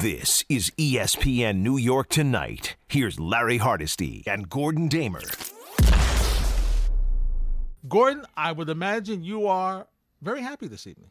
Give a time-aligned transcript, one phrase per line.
[0.00, 2.76] This is ESPN New York Tonight.
[2.86, 5.22] Here's Larry Hardesty and Gordon Damer.
[7.88, 9.88] Gordon, I would imagine you are
[10.22, 11.10] very happy this evening.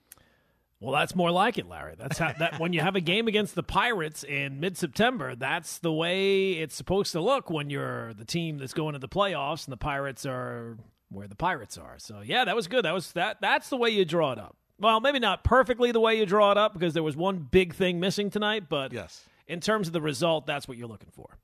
[0.79, 1.96] Well, that's more like it, Larry.
[1.97, 5.92] That's how that when you have a game against the Pirates in mid-September, that's the
[5.92, 9.74] way it's supposed to look when you're the team that's going to the playoffs and
[9.74, 10.78] the Pirates are
[11.10, 11.96] where the Pirates are.
[11.98, 12.86] So, yeah, that was good.
[12.86, 14.56] That was that that's the way you draw it up.
[14.80, 17.73] Well, maybe not perfectly the way you draw it up because there was one big
[17.73, 19.23] thing missing tonight, but Yes.
[19.48, 21.38] in terms of the result, that's what you're looking for.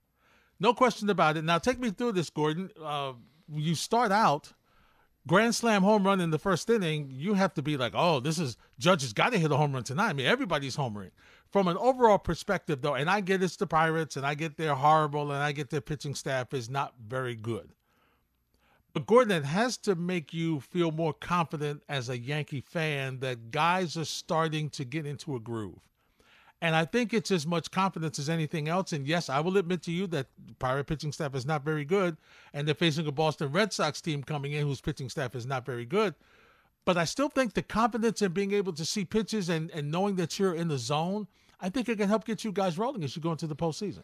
[0.59, 1.43] No question about it.
[1.43, 2.69] Now, take me through this, Gordon.
[2.81, 3.13] Uh,
[3.51, 4.53] you start out
[5.25, 7.09] grand slam home run in the first inning.
[7.11, 9.73] You have to be like, oh, this is Judge has got to hit a home
[9.73, 10.09] run tonight.
[10.09, 11.11] I mean, everybody's homering.
[11.51, 14.75] From an overall perspective, though, and I get it's the Pirates, and I get they're
[14.75, 17.73] horrible, and I get their pitching staff is not very good.
[18.93, 23.49] But Gordon, it has to make you feel more confident as a Yankee fan that
[23.49, 25.79] guys are starting to get into a groove.
[26.61, 28.93] And I think it's as much confidence as anything else.
[28.93, 30.27] And yes, I will admit to you that
[30.59, 32.17] Pirate pitching staff is not very good.
[32.53, 35.65] And they're facing a Boston Red Sox team coming in whose pitching staff is not
[35.65, 36.13] very good.
[36.85, 40.15] But I still think the confidence in being able to see pitches and, and knowing
[40.17, 41.27] that you're in the zone,
[41.59, 44.03] I think it can help get you guys rolling as you go into the postseason.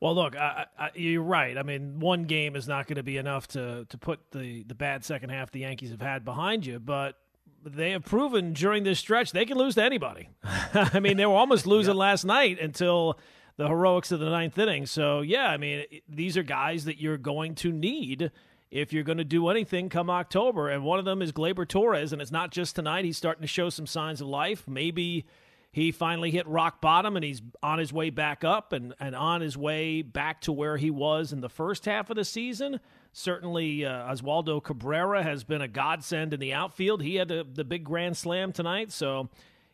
[0.00, 1.58] Well, look, I, I, you're right.
[1.58, 4.74] I mean, one game is not going to be enough to to put the the
[4.74, 7.16] bad second half the Yankees have had behind you, but
[7.64, 10.28] they have proven during this stretch they can lose to anybody.
[10.44, 13.18] I mean, they were almost losing last night until
[13.56, 14.86] the heroics of the ninth inning.
[14.86, 18.30] So, yeah, I mean, these are guys that you're going to need
[18.70, 20.68] if you're going to do anything come October.
[20.68, 23.04] And one of them is Gleyber Torres, and it's not just tonight.
[23.04, 24.68] He's starting to show some signs of life.
[24.68, 25.26] Maybe
[25.70, 29.40] he finally hit rock bottom and he's on his way back up and, and on
[29.40, 32.80] his way back to where he was in the first half of the season.
[33.12, 37.02] Certainly, uh, Oswaldo Cabrera has been a godsend in the outfield.
[37.02, 38.92] He had the, the big grand slam tonight.
[38.92, 39.28] So,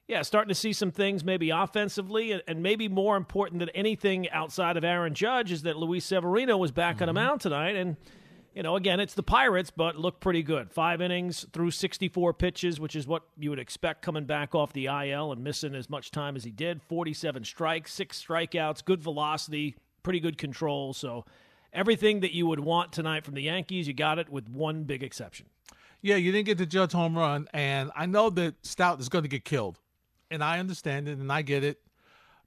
[0.09, 4.29] yeah, starting to see some things maybe offensively, and, and maybe more important than anything
[4.31, 7.77] outside of Aaron Judge is that Luis Severino was back on the mound tonight.
[7.77, 7.97] And,
[8.55, 10.71] you know, again, it's the Pirates, but look pretty good.
[10.71, 14.87] Five innings through 64 pitches, which is what you would expect coming back off the
[14.87, 16.81] IL and missing as much time as he did.
[16.83, 20.93] 47 strikes, six strikeouts, good velocity, pretty good control.
[20.93, 21.25] So,
[21.73, 25.03] everything that you would want tonight from the Yankees, you got it with one big
[25.03, 25.47] exception.
[26.01, 29.25] Yeah, you didn't get the Judge home run, and I know that Stout is going
[29.25, 29.81] to get killed,
[30.31, 31.81] and I understand it, and I get it.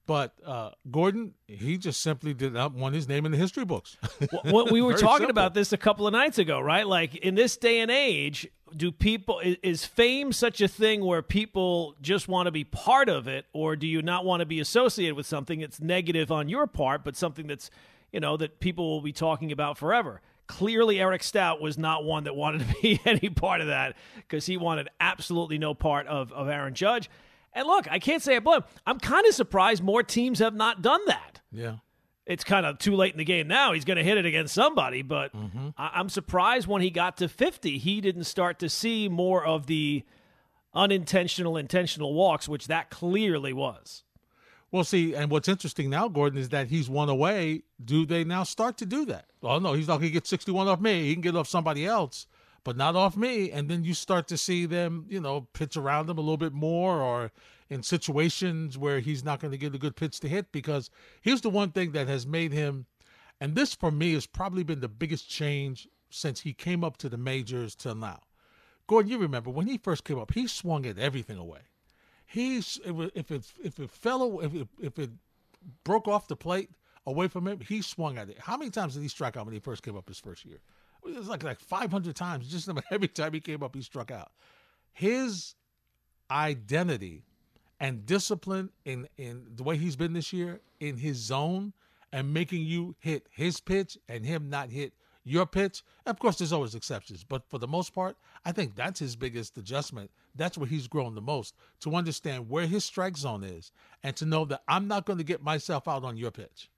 [0.08, 3.98] But uh, Gordon, he just simply did not want his name in the history books.
[4.44, 5.32] Well, we were talking simple.
[5.32, 6.88] about this a couple of nights ago, right?
[6.88, 11.22] Like in this day and age, do people is, is fame such a thing where
[11.22, 14.60] people just want to be part of it, or do you not want to be
[14.60, 17.70] associated with something that's negative on your part, but something that's
[18.12, 20.22] you know that people will be talking about forever?
[20.48, 24.46] Clearly, Eric Stout was not one that wanted to be any part of that because
[24.46, 27.10] he wanted absolutely no part of, of Aaron Judge.
[27.58, 28.62] And look, I can't say I blame.
[28.86, 31.78] I'm kind of surprised more teams have not done that yeah.
[32.26, 33.74] it's kind of too late in the game now.
[33.74, 35.70] He's going to hit it against somebody, but mm-hmm.
[35.78, 39.68] I- I'm surprised when he got to 50, he didn't start to see more of
[39.68, 40.04] the
[40.74, 44.04] unintentional, intentional walks, which that clearly was.
[44.70, 47.64] Well, see, and what's interesting now, Gordon, is that he's one away.
[47.84, 49.26] Do they now start to do that?
[49.42, 51.06] Oh no, he's not going to get 61 off me.
[51.06, 52.28] He can get off somebody else,
[52.68, 53.50] but not off me.
[53.50, 56.52] And then you start to see them, you know, pitch around him a little bit
[56.52, 57.32] more, or
[57.70, 60.52] in situations where he's not going to get a good pitch to hit.
[60.52, 60.90] Because
[61.22, 62.86] here's the one thing that has made him,
[63.40, 67.08] and this for me has probably been the biggest change since he came up to
[67.08, 68.20] the majors till now.
[68.86, 71.62] Gordon, you remember when he first came up, he swung at everything away
[72.28, 75.12] he's if it if it, fell if it, if it
[75.86, 76.70] broke off the plate
[77.08, 78.38] away from him, he swung at it.
[78.38, 80.60] How many times did he strike out when he first came up his first year?
[81.06, 82.48] It was like like 500 times.
[82.48, 84.32] Just every time he came up, he struck out.
[84.92, 85.56] His
[86.30, 87.24] identity
[87.80, 91.74] and discipline in in the way he's been this year in his zone
[92.12, 94.94] and making you hit his pitch and him not hit
[95.24, 95.84] your pitch.
[96.06, 99.58] Of course, there's always exceptions, but for the most part, I think that's his biggest
[99.58, 100.10] adjustment.
[100.36, 103.72] That's where he's grown the most to understand where his strike zone is
[104.04, 106.70] and to know that I'm not going to get myself out on your pitch.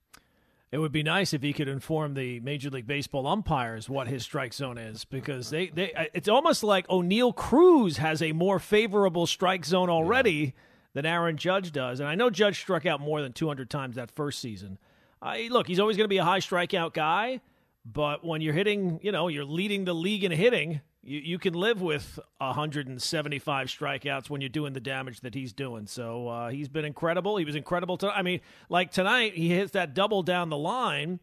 [0.71, 4.24] It would be nice if he could inform the Major League Baseball umpires what his
[4.24, 9.25] strike zone is because they, they it's almost like Oneil Cruz has a more favorable
[9.25, 10.54] strike zone already
[10.94, 12.00] than Aaron Judge does.
[12.00, 14.77] And I know Judge struck out more than 200 times that first season.
[15.21, 17.42] I, look, he's always going to be a high strikeout guy,
[17.83, 21.54] but when you're hitting, you know, you're leading the league in hitting, you, you can
[21.54, 25.88] live with 175 strikeouts when you're doing the damage that he's doing.
[25.88, 27.38] So uh, he's been incredible.
[27.38, 27.98] He was incredible.
[27.98, 31.19] To, I mean, like tonight, he hits that double down the line,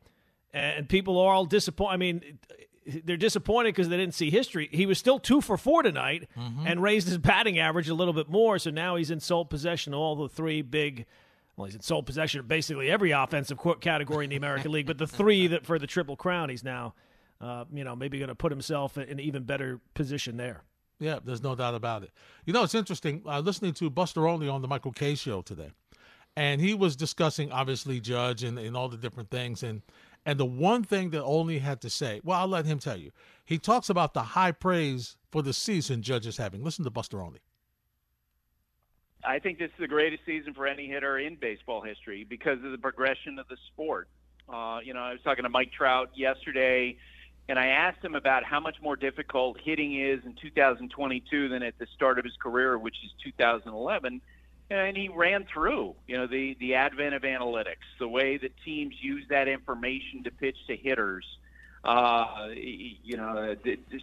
[0.52, 1.92] and people are all disappointed.
[1.92, 2.38] I mean,
[3.04, 4.68] they're disappointed because they didn't see history.
[4.72, 6.28] He was still two for four tonight
[6.64, 8.58] and raised his batting average a little bit more.
[8.58, 11.06] So now he's in sole possession of all the three big
[11.56, 14.98] well, he's in sole possession of basically every offensive category in the American League, but
[14.98, 16.94] the three that for the Triple Crown, he's now,
[17.40, 20.62] uh, you know, maybe going to put himself in an even better position there.
[20.98, 22.10] Yeah, there's no doubt about it.
[22.46, 25.70] You know, it's interesting uh, listening to Buster Olney on the Michael Kay show today,
[26.36, 29.82] and he was discussing obviously Judge and, and all the different things, and
[30.24, 33.12] and the one thing that Olney had to say, well, I'll let him tell you.
[33.44, 36.64] He talks about the high praise for the season Judge is having.
[36.64, 37.40] Listen to Buster Olney.
[39.24, 42.70] I think this is the greatest season for any hitter in baseball history because of
[42.70, 44.08] the progression of the sport.
[44.48, 46.96] Uh, you know, I was talking to Mike Trout yesterday,
[47.48, 51.78] and I asked him about how much more difficult hitting is in 2022 than at
[51.78, 54.20] the start of his career, which is 2011.
[54.68, 58.96] And he ran through, you know, the the advent of analytics, the way that teams
[59.00, 61.24] use that information to pitch to hitters.
[61.84, 63.54] Uh, you know,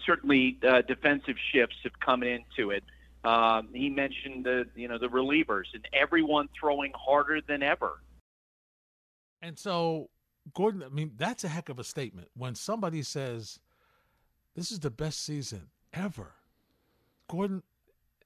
[0.05, 2.81] certainly uh, defensive shifts have come into it.
[3.25, 7.99] Um, he mentioned the you know the relievers and everyone throwing harder than ever.
[9.41, 10.09] And so,
[10.53, 13.59] Gordon, I mean, that's a heck of a statement when somebody says,
[14.55, 16.33] "This is the best season ever."
[17.29, 17.63] Gordon,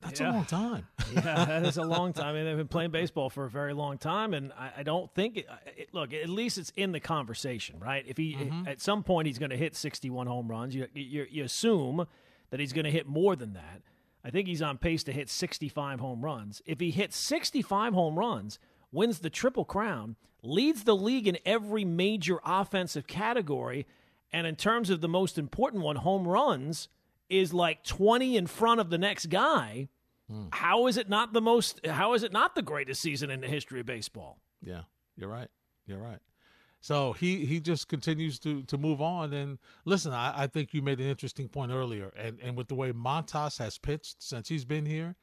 [0.01, 0.31] that's yeah.
[0.31, 0.87] a long time.
[1.13, 2.27] yeah, that is a long time.
[2.27, 5.13] I mean, they've been playing baseball for a very long time, and I, I don't
[5.13, 5.37] think.
[5.37, 5.47] It,
[5.77, 8.03] it, look, at least it's in the conversation, right?
[8.07, 8.67] If he mm-hmm.
[8.67, 12.07] at some point he's going to hit 61 home runs, you, you, you assume
[12.49, 13.81] that he's going to hit more than that.
[14.23, 16.61] I think he's on pace to hit 65 home runs.
[16.65, 18.59] If he hits 65 home runs,
[18.91, 23.85] wins the Triple Crown, leads the league in every major offensive category,
[24.31, 26.89] and in terms of the most important one, home runs,
[27.29, 29.89] is like 20 in front of the next guy.
[30.29, 30.45] Hmm.
[30.51, 33.47] How is it not the most how is it not the greatest season in the
[33.47, 34.39] history of baseball?
[34.61, 34.81] Yeah,
[35.15, 35.49] you're right.
[35.85, 36.19] You're right.
[36.81, 39.33] So he he just continues to to move on.
[39.33, 42.75] And listen, I, I think you made an interesting point earlier, and and with the
[42.75, 45.15] way Montas has pitched since he's been here.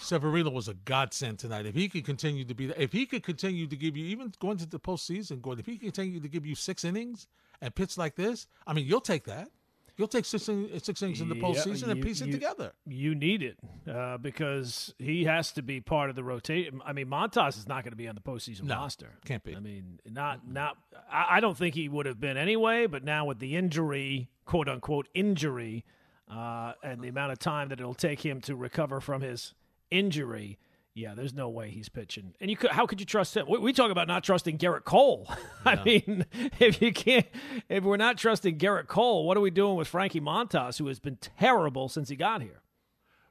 [0.00, 1.66] Severino was a godsend tonight.
[1.66, 4.56] If he could continue to be, if he could continue to give you, even going
[4.58, 7.26] to the postseason, Gordon, if he could continue to give you six innings
[7.60, 9.50] and pitch like this, I mean, you'll take that.
[9.96, 10.42] You'll take six,
[10.82, 12.72] six innings in the postseason yeah, you, and piece you, it together.
[12.84, 13.56] You need it
[13.88, 16.82] uh, because he has to be part of the rotation.
[16.84, 19.12] I mean, Montas is not going to be on the postseason no, roster.
[19.24, 19.54] Can't be.
[19.54, 20.76] I mean, not not.
[21.08, 22.86] I, I, don't think he would have been anyway.
[22.86, 25.84] But now with the injury, quote unquote injury,
[26.28, 29.54] uh, and the amount of time that it'll take him to recover from his
[29.90, 30.58] injury,
[30.94, 32.34] yeah, there's no way he's pitching.
[32.40, 33.46] And you could, how could you trust him?
[33.48, 35.28] We, we talk about not trusting Gerrit Cole.
[35.64, 36.24] I mean,
[36.60, 37.26] if you can't,
[37.68, 41.00] if we're not trusting Gerrit Cole, what are we doing with Frankie Montas, who has
[41.00, 42.62] been terrible since he got here?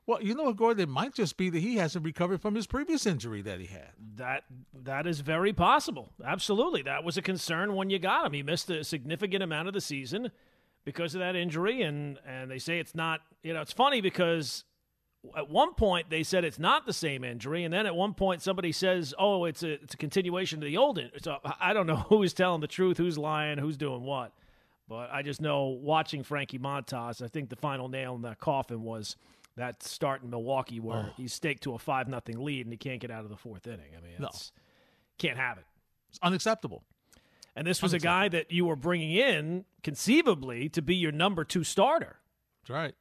[0.05, 0.83] Well, you know what, Gordon?
[0.83, 3.91] It might just be that he hasn't recovered from his previous injury that he had.
[4.15, 6.11] That that is very possible.
[6.25, 8.33] Absolutely, that was a concern when you got him.
[8.33, 10.31] He missed a significant amount of the season
[10.83, 13.21] because of that injury, and and they say it's not.
[13.43, 14.65] You know, it's funny because
[15.37, 18.41] at one point they said it's not the same injury, and then at one point
[18.41, 21.11] somebody says, "Oh, it's a it's a continuation of the old." In-.
[21.21, 24.33] So I don't know who's telling the truth, who's lying, who's doing what.
[24.87, 28.83] But I just know watching Frankie Montas, I think the final nail in that coffin
[28.83, 29.15] was
[29.55, 31.13] that start in Milwaukee where oh.
[31.15, 33.65] he's staked to a five nothing lead and he can't get out of the fourth
[33.67, 33.91] inning.
[33.97, 34.29] I mean, no.
[35.17, 35.65] can't have it.
[36.09, 36.83] It's unacceptable.
[37.55, 41.43] And this was a guy that you were bringing in conceivably to be your number
[41.43, 42.17] two starter.
[42.61, 42.95] That's right.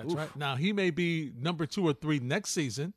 [0.00, 0.18] That's Oof.
[0.18, 0.36] right.
[0.36, 2.94] Now he may be number two or three next season.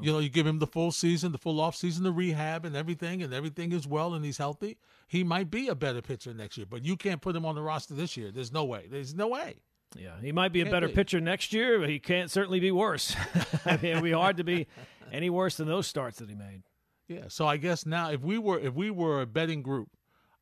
[0.00, 2.76] You know, you give him the full season, the full off season, the rehab and
[2.76, 4.78] everything, and everything is well and he's healthy.
[5.08, 7.62] He might be a better pitcher next year, but you can't put him on the
[7.62, 8.30] roster this year.
[8.30, 8.86] There's no way.
[8.88, 9.56] There's no way.
[9.96, 10.94] Yeah, he might be a better be.
[10.94, 13.16] pitcher next year, but he can't certainly be worse.
[13.64, 14.66] I mean, it'd be hard to be
[15.12, 16.62] any worse than those starts that he made.
[17.08, 19.90] Yeah, so I guess now if we were if we were a betting group,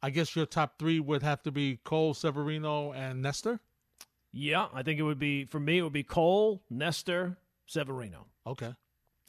[0.03, 3.61] I guess your top three would have to be Cole, Severino, and Nestor.
[4.33, 5.79] Yeah, I think it would be for me.
[5.79, 7.37] It would be Cole, Nestor,
[7.67, 8.27] Severino.
[8.47, 8.75] Okay.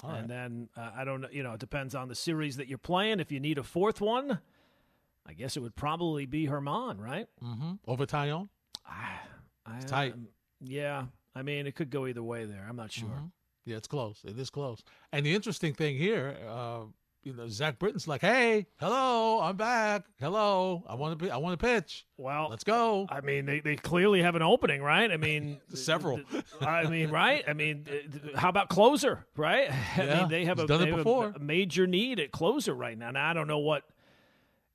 [0.03, 0.27] All and right.
[0.27, 1.27] then uh, I don't know.
[1.31, 3.19] You know, it depends on the series that you're playing.
[3.19, 4.39] If you need a fourth one,
[5.25, 7.27] I guess it would probably be Herman, right?
[7.43, 7.74] Mm-hmm.
[7.88, 8.05] Over.
[8.13, 8.29] I,
[9.65, 10.13] I, it's tight.
[10.13, 10.27] Um,
[10.62, 11.05] yeah,
[11.36, 12.65] I mean, it could go either way there.
[12.67, 13.10] I'm not sure.
[13.10, 13.25] Mm-hmm.
[13.65, 14.22] Yeah, it's close.
[14.25, 14.83] It is close.
[15.12, 16.81] And the interesting thing here, uh,
[17.24, 20.06] you know, Zach Britton's like, "Hey, hello, I'm back.
[20.20, 22.06] Hello, I want to be, I want to pitch.
[22.18, 25.10] Well, let's go." I mean, they, they clearly have an opening, right?
[25.10, 26.22] I mean, several.
[26.62, 27.44] I mean, right?
[27.48, 27.86] I mean,
[28.36, 29.72] how about closer, right?
[29.98, 33.12] I yeah, mean, they have, a, they have a, major need at closer right now.
[33.12, 33.84] Now, I don't know what,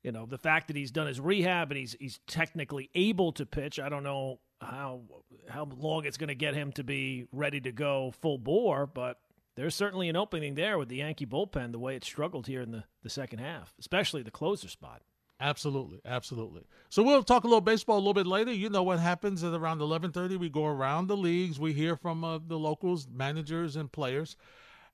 [0.02, 3.44] you know, the fact that he's done his rehab and he's he's technically able to
[3.44, 3.78] pitch.
[3.78, 5.02] I don't know how
[5.48, 9.18] how long it's going to get him to be ready to go full bore, but
[9.58, 12.70] there's certainly an opening there with the Yankee bullpen, the way it struggled here in
[12.70, 15.02] the, the second half, especially the closer spot.
[15.40, 16.62] Absolutely, absolutely.
[16.88, 18.52] So we'll talk a little baseball a little bit later.
[18.52, 20.36] You know what happens at around 11:30.
[20.36, 21.60] We go around the leagues.
[21.60, 24.36] We hear from uh, the locals, managers, and players.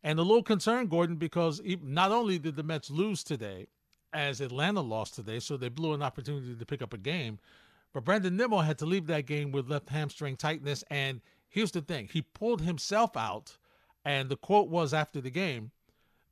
[0.03, 3.69] And a little concern, Gordon, because not only did the Mets lose today,
[4.15, 7.39] as Atlanta lost today, so they blew an opportunity to pick up a game.
[7.93, 10.85] But Brandon Nimmo had to leave that game with left hamstring tightness.
[10.91, 13.59] And here's the thing he pulled himself out.
[14.05, 15.71] And the quote was after the game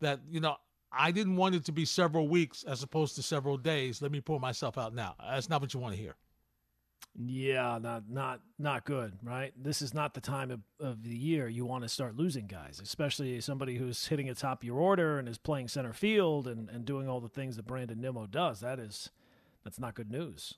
[0.01, 0.57] that, you know,
[0.93, 4.03] I didn't want it to be several weeks as opposed to several days.
[4.03, 5.15] Let me pull myself out now.
[5.19, 6.17] That's not what you want to hear.
[7.15, 9.53] Yeah, not not not good, right?
[9.61, 12.81] This is not the time of, of the year you want to start losing guys,
[12.83, 16.71] especially somebody who's hitting at top of your order and is playing center field and,
[16.71, 18.61] and doing all the things that Brandon Nimmo does.
[18.61, 19.11] That is
[19.63, 20.55] that's not good news.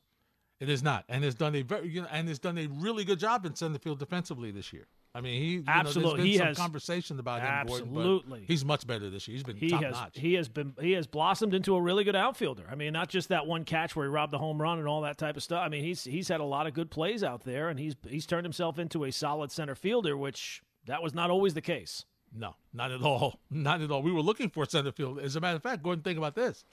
[0.61, 3.04] It is not, and has done a very you know, and has done a really
[3.04, 4.87] good job in center field defensively this year.
[5.16, 7.47] I mean, he absolutely know, he some has conversation about him.
[7.47, 9.37] Absolutely, Gordon, he's much better this year.
[9.37, 10.18] He's been he top has, notch.
[10.18, 12.64] He has been he has blossomed into a really good outfielder.
[12.68, 15.02] I mean, not just that one catch where he robbed the home run and all
[15.02, 15.62] that type of stuff.
[15.64, 18.26] I mean, he's he's had a lot of good plays out there, and he's he's
[18.26, 22.04] turned himself into a solid center fielder, which that was not always the case.
[22.37, 23.38] No, not at all.
[23.50, 24.02] Not at all.
[24.02, 25.21] We were looking for center field.
[25.21, 26.64] As a matter of fact, Gordon, think about this.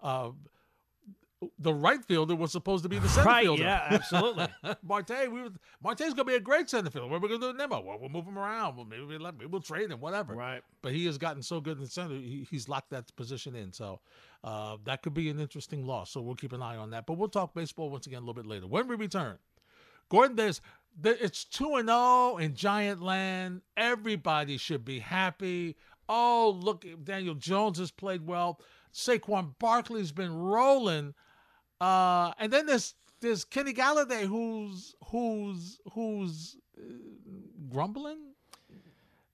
[0.00, 0.30] Uh,
[1.58, 3.62] the right fielder was supposed to be the center right, fielder.
[3.62, 4.48] Yeah, absolutely.
[4.82, 5.50] Marte, we were,
[5.82, 7.08] Marte's gonna be a great center fielder.
[7.08, 7.80] What are we gonna do with Nimmo?
[7.80, 8.76] Well, we'll move him around.
[8.76, 10.34] Well, maybe we'll, let maybe we'll trade him, whatever.
[10.34, 10.62] Right.
[10.82, 13.72] But he has gotten so good in the center, he, he's locked that position in.
[13.72, 14.00] So
[14.42, 16.10] uh, that could be an interesting loss.
[16.10, 17.06] So we'll keep an eye on that.
[17.06, 18.66] But we'll talk baseball once again a little bit later.
[18.66, 19.38] When we return,
[20.08, 20.60] Gordon, there's
[21.00, 23.62] there, it's two and zero oh in Giant Land.
[23.76, 25.76] Everybody should be happy.
[26.08, 28.60] Oh, look, Daniel Jones has played well.
[28.92, 31.14] Saquon Barkley's been rolling.
[31.80, 36.82] Uh, and then there's there's Kenny Golladay who's who's who's uh,
[37.70, 38.18] grumbling.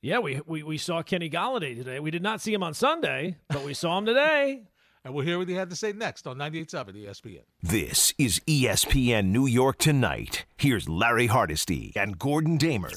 [0.03, 2.01] Yeah, we, we we saw Kenny Golladay today.
[2.01, 4.65] We did not see him on Sunday, but we saw him today.
[5.05, 7.43] and we'll hear what he had to say next on 98.7 ESPN.
[7.63, 10.47] This is ESPN New York Tonight.
[10.57, 12.91] Here's Larry Hardesty and Gordon Damer.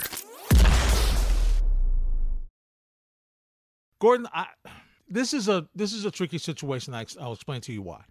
[4.00, 4.48] Gordon, I,
[5.10, 6.94] this is a this is a tricky situation.
[6.94, 8.04] I, I'll explain to you why.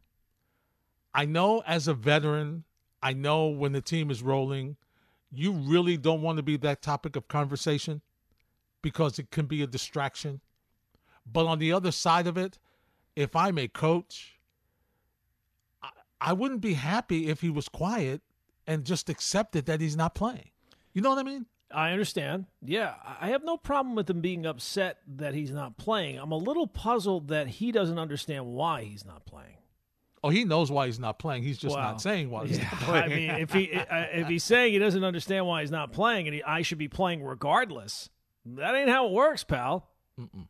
[1.16, 2.64] I know as a veteran,
[3.02, 4.76] I know when the team is rolling,
[5.32, 8.02] you really don't want to be that topic of conversation
[8.82, 10.42] because it can be a distraction.
[11.24, 12.58] But on the other side of it,
[13.16, 14.38] if I'm a coach,
[16.20, 18.20] I, wouldn't be happy if he was quiet
[18.66, 20.50] and just accepted that he's not playing.
[20.92, 21.46] You know what I mean?
[21.70, 22.44] I understand.
[22.62, 26.18] Yeah, I have no problem with him being upset that he's not playing.
[26.18, 29.56] I'm a little puzzled that he doesn't understand why he's not playing.
[30.26, 31.44] Oh, he knows why he's not playing.
[31.44, 33.04] He's just not saying why he's yeah, not playing.
[33.04, 36.34] I mean, if he if he's saying he doesn't understand why he's not playing, and
[36.34, 38.10] he, I should be playing regardless,
[38.44, 39.88] that ain't how it works, pal.
[40.20, 40.48] Mm-mm.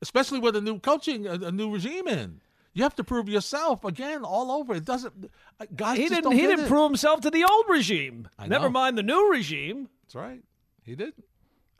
[0.00, 2.40] Especially with a new coaching, a, a, new regime in.
[2.72, 4.74] You have to prove yourself again all over.
[4.74, 5.28] It doesn't.
[5.58, 6.30] Uh, guys, he didn't.
[6.30, 6.68] he didn't it.
[6.68, 8.28] prove himself to the old regime.
[8.46, 9.88] Never mind the new regime.
[10.04, 10.40] That's right.
[10.84, 11.24] He didn't.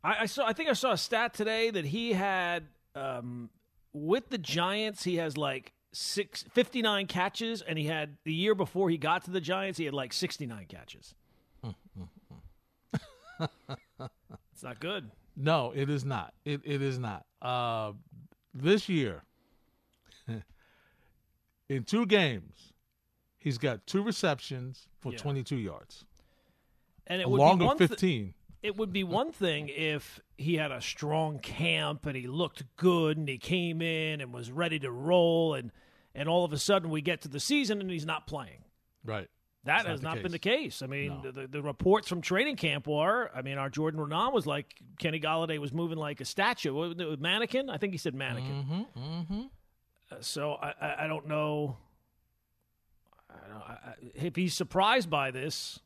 [0.02, 0.44] I, I saw.
[0.44, 2.64] I think I saw a stat today that he had
[2.96, 3.50] um,
[3.92, 5.04] with the Giants.
[5.04, 9.30] He has like six, 59 catches, and he had the year before he got to
[9.30, 11.14] the Giants, he had like 69 catches.
[13.40, 15.10] it's not good.
[15.36, 16.34] No, it is not.
[16.44, 17.24] It it is not.
[17.40, 17.92] Uh,
[18.52, 19.22] this year,
[21.68, 22.72] in two games,
[23.38, 25.18] he's got two receptions for yeah.
[25.18, 26.04] 22 yards.
[27.06, 28.24] And it along would be 15.
[28.24, 32.64] Th- it would be one thing if he had a strong camp and he looked
[32.76, 35.70] good and he came in and was ready to roll and
[36.14, 38.64] and all of a sudden we get to the season and he's not playing.
[39.04, 39.28] Right.
[39.64, 40.82] That has not, not been the case.
[40.82, 41.30] I mean, no.
[41.30, 44.66] the, the, reports from training camp were, I mean, our Jordan Raanan was like
[44.98, 47.68] Kenny Golladay was moving like a statue, mannequin.
[47.68, 48.64] I think he said mannequin.
[48.64, 49.40] Mm-hmm, mm-hmm.
[50.10, 51.76] Uh, so I, I, I, don't know.
[53.30, 55.80] I don't, I, if he's surprised by this,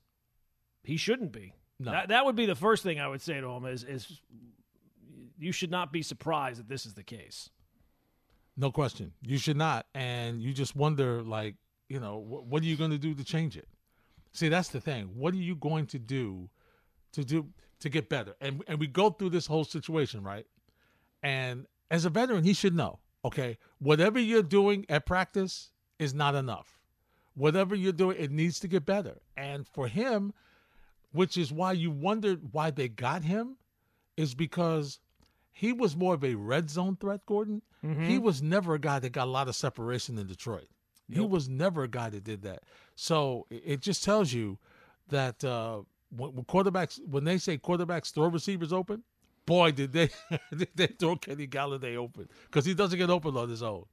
[0.84, 1.54] he shouldn't be.
[1.82, 1.90] No.
[1.90, 4.20] That, that would be the first thing I would say to him is, is
[5.38, 7.50] you should not be surprised that this is the case.
[8.56, 9.12] No question.
[9.22, 9.86] You should not.
[9.94, 11.56] And you just wonder, like,
[11.88, 13.66] you know, what, what are you going to do to change it?
[14.32, 15.10] See, that's the thing.
[15.14, 16.48] What are you going to do
[17.12, 17.48] to do
[17.80, 18.34] to get better?
[18.40, 20.46] And and we go through this whole situation, right?
[21.22, 26.34] And as a veteran, he should know, okay, whatever you're doing at practice is not
[26.34, 26.80] enough.
[27.34, 29.20] Whatever you're doing, it needs to get better.
[29.36, 30.32] And for him,
[31.12, 33.56] which is why you wondered why they got him,
[34.16, 34.98] is because
[35.52, 37.62] he was more of a red zone threat, Gordon.
[37.84, 38.04] Mm-hmm.
[38.04, 40.68] He was never a guy that got a lot of separation in Detroit.
[41.10, 42.62] He was never a guy that did that.
[42.94, 44.58] So it just tells you
[45.08, 45.82] that uh,
[46.16, 49.02] when, when, quarterbacks, when they say quarterbacks throw receivers open,
[49.46, 50.08] boy, did they
[50.56, 53.84] did they throw Kenny Golladay open because he doesn't get open on his own.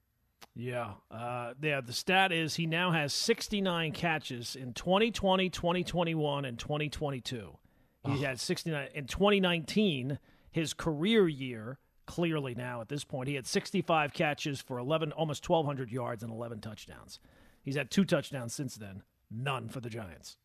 [0.60, 0.92] Yeah.
[1.10, 1.80] Uh, yeah.
[1.82, 7.58] The stat is he now has 69 catches in 2020, 2021, and 2022.
[8.06, 8.16] He oh.
[8.16, 10.20] had 69 in 2019
[10.52, 13.30] his career year, clearly now at this point.
[13.30, 17.20] He had 65 catches for 11, almost 1,200 yards and 11 touchdowns.
[17.62, 20.38] He's had two touchdowns since then, none for the Giants.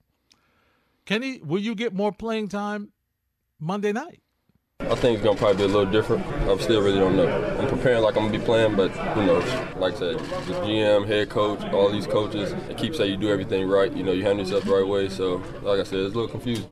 [1.07, 2.93] Kenny, will you get more playing time
[3.59, 4.21] Monday night?
[4.81, 6.27] I think it's gonna probably be a little different.
[6.27, 7.29] I still really don't know.
[7.61, 9.45] I'm preparing like I'm gonna be playing, but who knows?
[9.77, 13.31] Like I said, the GM, head coach, all these coaches, they keep saying you do
[13.31, 13.93] everything right.
[13.93, 15.09] You know, you handle yourself the right way.
[15.09, 16.69] So, like I said, it's a little confusing.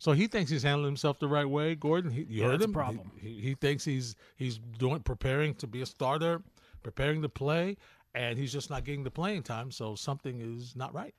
[0.00, 2.10] So he thinks he's handling himself the right way, Gordon.
[2.10, 2.72] He, you Yeah, heard that's a him.
[2.72, 3.12] problem.
[3.20, 6.42] He, he, he thinks he's he's doing preparing to be a starter,
[6.82, 7.76] preparing to play,
[8.12, 9.70] and he's just not getting the playing time.
[9.70, 11.14] So something is not right.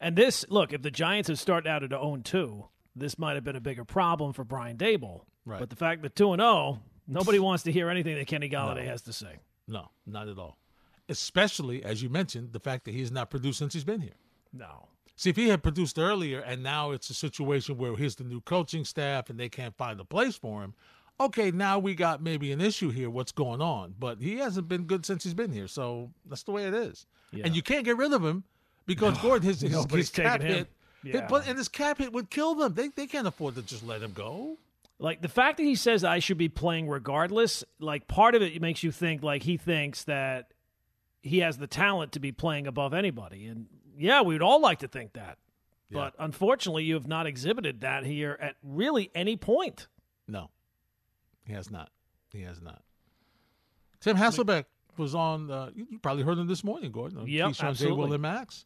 [0.00, 2.64] And this, look, if the Giants had started out at 0 2,
[2.96, 5.22] this might have been a bigger problem for Brian Daboll.
[5.44, 5.60] Right.
[5.60, 8.86] But the fact that 2 and 0, nobody wants to hear anything that Kenny Golladay
[8.86, 9.38] has to say.
[9.68, 10.58] No, not at all.
[11.08, 14.16] Especially as you mentioned, the fact that he has not produced since he's been here.
[14.52, 14.88] No.
[15.14, 18.40] See, if he had produced earlier and now it's a situation where here's the new
[18.40, 20.74] coaching staff and they can't find a place for him,
[21.20, 23.08] okay, now we got maybe an issue here.
[23.08, 23.94] What's going on?
[23.98, 25.68] But he hasn't been good since he's been here.
[25.68, 27.06] So that's the way it is.
[27.32, 27.46] Yeah.
[27.46, 28.44] And you can't get rid of him
[28.84, 30.68] because Gordon, his, his, his cap hit,
[31.06, 31.20] Yeah.
[31.20, 32.74] hit- but, and this cap hit would kill them.
[32.74, 34.58] They, they can't afford to just let him go.
[34.98, 38.60] Like the fact that he says I should be playing regardless, like part of it
[38.62, 40.52] makes you think like he thinks that
[41.22, 43.46] he has the talent to be playing above anybody.
[43.46, 43.66] And
[43.98, 45.38] yeah, we would all like to think that.
[45.90, 49.86] But unfortunately, you have not exhibited that here at really any point.
[50.26, 50.50] No,
[51.44, 51.90] he has not.
[52.32, 52.82] He has not.
[54.00, 54.64] Tim Hasselbeck
[54.96, 55.48] was on.
[55.50, 57.18] Uh, you probably heard him this morning, Gordon.
[57.18, 57.92] on Yep, Keyshawn J.
[57.92, 58.64] Will and Max,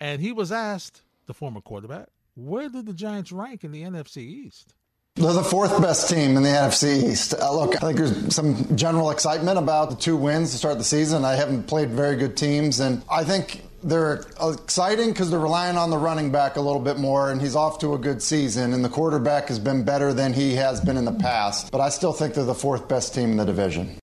[0.00, 4.18] and he was asked, the former quarterback, where did the Giants rank in the NFC
[4.18, 4.74] East?
[5.16, 7.32] They're the fourth best team in the NFC East.
[7.40, 10.84] Uh, look, I think there's some general excitement about the two wins to start the
[10.84, 11.24] season.
[11.24, 15.88] I haven't played very good teams, and I think they're exciting because they're relying on
[15.88, 18.84] the running back a little bit more, and he's off to a good season, and
[18.84, 21.72] the quarterback has been better than he has been in the past.
[21.72, 23.98] But I still think they're the fourth best team in the division.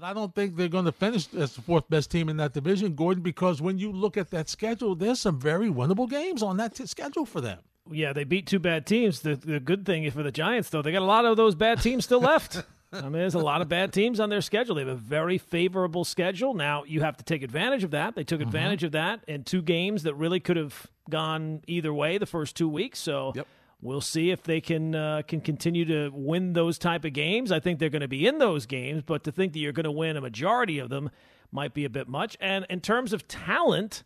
[0.00, 2.52] But I don't think they're going to finish as the fourth best team in that
[2.52, 6.56] division, Gordon, because when you look at that schedule, there's some very winnable games on
[6.58, 7.58] that t- schedule for them.
[7.90, 9.22] Yeah, they beat two bad teams.
[9.22, 11.82] The, the good thing for the Giants, though, they got a lot of those bad
[11.82, 12.62] teams still left.
[12.92, 14.76] I mean, there's a lot of bad teams on their schedule.
[14.76, 16.54] They have a very favorable schedule.
[16.54, 18.14] Now, you have to take advantage of that.
[18.14, 18.48] They took Mm-hmm.
[18.50, 22.54] advantage of that in two games that really could have gone either way the first
[22.56, 23.00] two weeks.
[23.00, 23.48] So Yep.
[23.80, 27.52] We'll see if they can uh, can continue to win those type of games.
[27.52, 29.84] I think they're going to be in those games, but to think that you're going
[29.84, 31.10] to win a majority of them
[31.52, 32.36] might be a bit much.
[32.40, 34.04] And in terms of talent,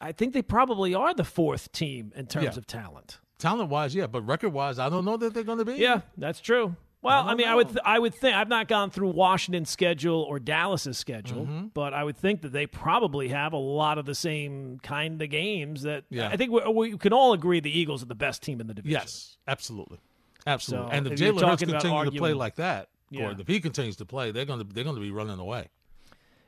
[0.00, 2.58] I think they probably are the fourth team in terms Yeah.
[2.58, 3.18] of talent.
[3.38, 5.74] Talent wise, yeah, but record wise, I don't know that they're going to be.
[5.76, 6.76] Yeah, that's true.
[7.02, 9.70] Well, I, don't mean, I would th- I would think I've not gone through Washington's
[9.70, 11.66] schedule or Dallas's schedule, Mm-hmm.
[11.72, 15.30] but I would think that they probably have a lot of the same kind of
[15.30, 15.82] games.
[15.82, 16.28] That Yeah.
[16.28, 18.74] I think we, we can all agree the Eagles are the best team in the
[18.74, 19.00] division.
[19.00, 19.98] Yes, absolutely,
[20.46, 20.90] absolutely.
[20.90, 23.20] So, and if if Jalen Hurts continues to play like that, Yeah.
[23.20, 25.68] Gordon, if he continues to play, they're going to they're going to be running away.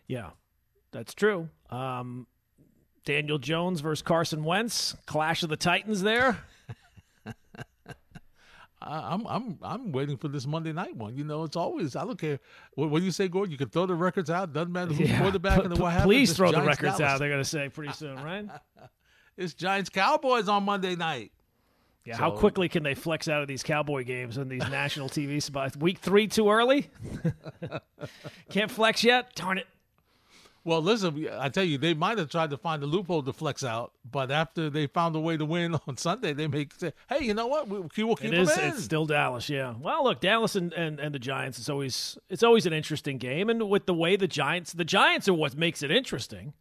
[0.06, 0.30] Yeah,
[0.90, 1.48] that's true.
[1.70, 2.26] Um,
[3.06, 6.38] Daniel Jones versus Carson Wentz, clash of the Titans there.
[8.86, 11.16] I, I'm I'm I'm waiting for this Monday night one.
[11.16, 12.38] You know, it's always I don't care
[12.74, 13.52] what, what do you say, Gordon.
[13.52, 14.52] You can throw the records out.
[14.52, 16.06] Doesn't matter who's quarterback P- and what happens.
[16.06, 17.00] Please throw the records Dallas.
[17.00, 17.18] out.
[17.18, 18.46] They're going to say pretty soon, right?
[19.34, 21.32] It's Giants Cowboys on Monday night.
[22.04, 25.40] Yeah, how quickly can they flex out of these Cowboy games and these national TV
[25.42, 25.74] spots?
[25.74, 26.90] Week three too early?
[28.50, 29.34] Can't flex yet?
[29.34, 29.66] Darn it.
[30.64, 33.64] Well, listen, I tell you, they might have tried to find a loophole to flex
[33.64, 37.24] out, but after they found a way to win on Sunday, they may say, "Hey,
[37.24, 37.68] you know what?
[37.68, 38.56] We, we'll keep It them is.
[38.58, 39.48] in." It's still Dallas.
[39.48, 39.74] Yeah.
[39.80, 41.58] Well, look, Dallas and, and, and the Giants.
[41.58, 45.28] It's always it's always an interesting game, and with the way the Giants, the Giants
[45.28, 46.52] are what makes it interesting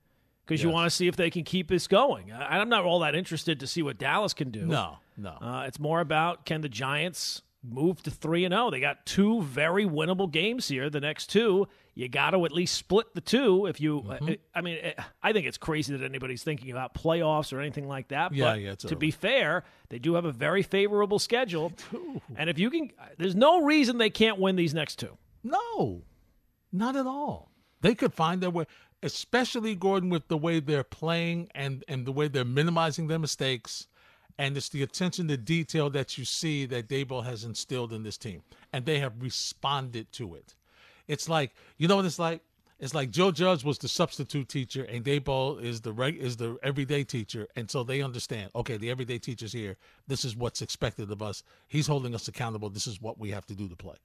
[0.48, 2.32] because you want to see if they can keep this going.
[2.32, 4.66] I, I'm not all that interested to see what Dallas can do.
[4.66, 5.30] no, no.
[5.40, 8.72] Uh, it's more about can the Giants move to three and zero?
[8.72, 10.90] They got two very winnable games here.
[10.90, 13.66] The next two, you got to at least split the two.
[13.66, 14.34] If you, Mm-hmm.
[14.56, 18.10] I, mean, eh, I think it's crazy that anybody's thinking about playoffs or anything like
[18.10, 18.34] that.
[18.34, 18.96] Yeah, but yeah, to early.
[18.96, 21.74] be fair, they do have a very favorable schedule,
[22.36, 25.18] and if you can, there's no reason they can't win these next two.
[25.44, 26.04] No,
[26.72, 27.52] not at all.
[27.82, 28.66] They could find their way,
[29.02, 33.88] especially Gordon, with the way they're playing and and the way they're minimizing their mistakes,
[34.38, 38.18] and it's the attention to detail that you see that Daboll has instilled in this
[38.18, 40.56] team, and they have responded to it.
[41.12, 42.42] It's like you know what it's like.
[42.80, 46.58] It's like Joe Judge was the substitute teacher, and Daboll is the reg- is the
[46.64, 48.50] everyday teacher, and so they understand.
[48.56, 49.76] Okay, the everyday teacher's here.
[50.08, 51.44] This is what's expected of us.
[51.68, 52.70] He's holding us accountable.
[52.72, 53.98] This is what we have to do to play.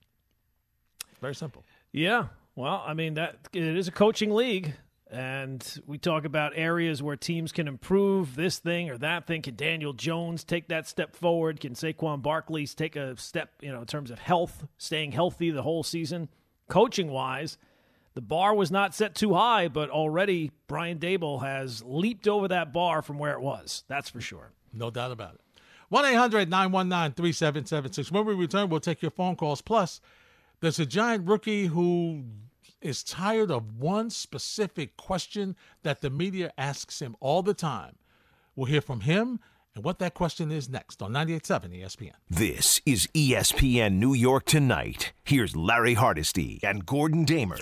[1.23, 1.65] Very simple.
[1.93, 2.27] Yeah.
[2.55, 4.75] Well, I mean that it is a coaching league,
[5.09, 9.43] And we talk about areas where teams can improve this thing or that thing.
[9.43, 11.61] Can Daniel Jones take that step forward?
[11.61, 15.63] Can Saquon Barkley take a step, you know, in terms of health, staying healthy the
[15.63, 16.29] whole season?
[16.69, 17.59] Coaching wise,
[18.15, 22.73] the bar was not set too high, but already Brian Daboll has leaped over that
[22.73, 23.85] bar from where it was.
[23.89, 24.53] That's for sure.
[24.73, 25.41] No doubt about it.
[25.89, 28.11] 1 800 919 3776.
[28.11, 29.61] When we return, we'll take your phone calls.
[29.61, 30.01] Plus,
[30.61, 32.25] there's a giant rookie who
[32.81, 37.97] is tired of one specific question that the media asks him all the time.
[38.55, 39.41] We'll hear from him
[39.77, 42.13] and what that question is next on 98.7 ESPN.
[42.31, 45.13] This is ESPN New York Tonight.
[45.23, 47.59] Here's Larry Hardesty and Gordon Damer.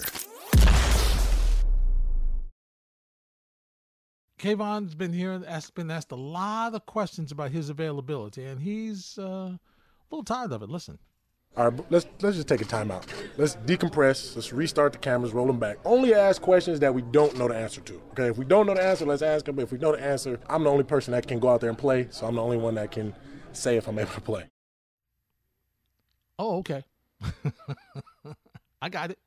[4.38, 8.60] Kayvon's been here and asked, been asked a lot of questions about his availability, and
[8.60, 9.58] he's uh, a
[10.10, 10.68] little tired of it.
[10.68, 10.98] Listen.
[11.56, 13.04] All right, let's let's just take a timeout.
[13.36, 14.34] Let's decompress.
[14.34, 15.78] Let's restart the cameras, roll them back.
[15.84, 18.02] Only ask questions that we don't know the answer to.
[18.10, 19.54] Okay, if we don't know the answer, let's ask them.
[19.54, 21.70] But If we know the answer, I'm the only person that can go out there
[21.70, 23.14] and play, so I'm the only one that can
[23.52, 24.44] say if I'm able to play.
[26.40, 26.82] Oh, okay.
[28.82, 29.18] I got it.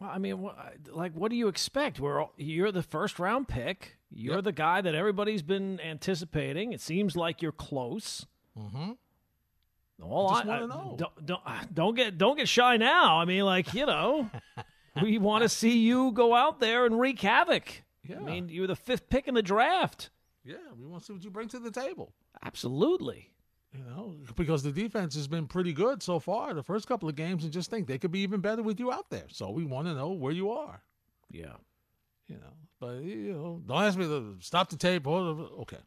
[0.00, 0.48] Well, I mean,
[0.90, 2.00] like, what do you expect?
[2.00, 3.96] We're all, you're the first round pick.
[4.10, 4.44] You're yep.
[4.44, 6.72] the guy that everybody's been anticipating.
[6.72, 8.26] It seems like you're close.
[8.58, 8.92] Mm-hmm.
[10.02, 10.94] All I, I know.
[10.98, 13.18] Don't, don't don't get don't get shy now.
[13.18, 14.30] I mean, like you know,
[15.02, 17.82] we want to see you go out there and wreak havoc.
[18.04, 18.16] Yeah.
[18.16, 20.10] I mean, you were the fifth pick in the draft.
[20.44, 22.12] Yeah, we want to see what you bring to the table.
[22.44, 23.32] Absolutely.
[23.72, 27.16] You know, because the defense has been pretty good so far the first couple of
[27.16, 29.24] games, and just think they could be even better with you out there.
[29.28, 30.82] So we want to know where you are.
[31.30, 31.54] Yeah.
[32.28, 35.06] You know, but you know, don't ask me to stop the tape.
[35.06, 35.78] Okay,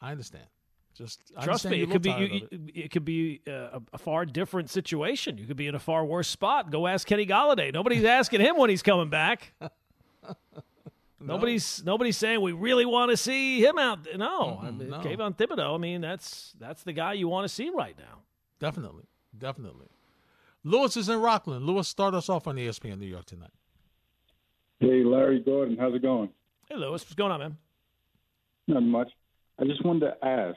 [0.00, 0.46] I understand.
[0.94, 2.60] Just trust me, it could, be, you, it.
[2.74, 5.38] it could be a, a, far different situation.
[5.38, 6.70] You could be in a far worse spot.
[6.70, 7.72] Go ask Kenny Golladay.
[7.72, 9.54] Nobody's asking him when he's coming back.
[9.60, 10.36] no.
[11.18, 14.04] Nobody's nobody's saying we really want to see him out.
[14.04, 14.18] There.
[14.18, 14.98] No, mm-hmm, I mean, no.
[14.98, 15.74] Kayvon Thibodeaux.
[15.74, 18.18] I mean, that's that's the guy you want to see right now.
[18.58, 19.04] Definitely,
[19.36, 19.86] definitely.
[20.62, 21.64] Lewis is in Rockland.
[21.64, 23.50] Lewis, start us off on ESPN New York tonight.
[24.78, 26.28] Hey, Larry Gordon, how's it going?
[26.68, 27.56] Hey, Lewis, what's going on, man?
[28.68, 29.10] Not much.
[29.58, 30.56] I just wanted to ask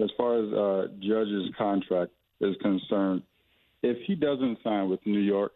[0.00, 3.22] as far as uh, Judge's contract is concerned,
[3.82, 5.52] if he doesn't sign with New York,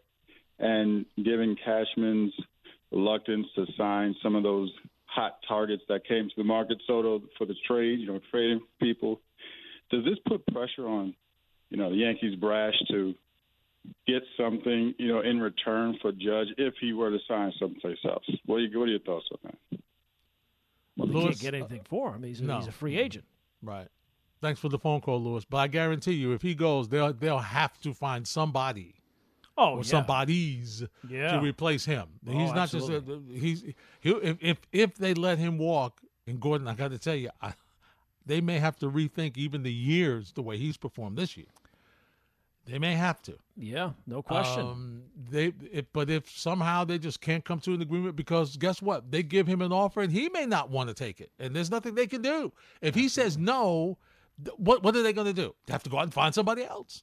[0.59, 2.33] and given Cashman's
[2.91, 4.71] reluctance to sign some of those
[5.07, 9.21] hot targets that came to the market, Soto for the trade, you know, trading people,
[9.91, 11.15] does this put pressure on,
[11.71, 13.15] you know, the Yankees brash to
[14.07, 18.25] get something, you know, in return for Judge if he were to sign someplace else?
[18.47, 19.81] What are, you, what are your thoughts on that?
[20.97, 22.23] Well, he can't get anything for him.
[22.23, 22.59] He's no.
[22.59, 23.25] he's a free agent.
[23.63, 23.89] Right.
[24.41, 25.45] Thanks for the phone call, Lewis.
[25.45, 28.97] But I guarantee you, if he goes, they'll they'll have to find somebody.
[29.57, 29.83] Oh, or yeah.
[29.83, 31.33] somebody's yeah.
[31.33, 32.07] to replace him.
[32.27, 33.01] Oh, he's not absolutely.
[33.01, 33.63] just a, he's
[34.01, 36.01] he, if if if they let him walk.
[36.27, 37.53] And Gordon, I got to tell you, I,
[38.25, 41.47] they may have to rethink even the years the way he's performed this year.
[42.65, 43.39] They may have to.
[43.57, 44.61] Yeah, no question.
[44.61, 48.81] Um, they, if, but if somehow they just can't come to an agreement, because guess
[48.81, 49.11] what?
[49.11, 51.71] They give him an offer and he may not want to take it, and there's
[51.71, 52.53] nothing they can do.
[52.81, 53.99] If he says no,
[54.57, 55.55] what what are they going to do?
[55.67, 57.03] They have to go out and find somebody else.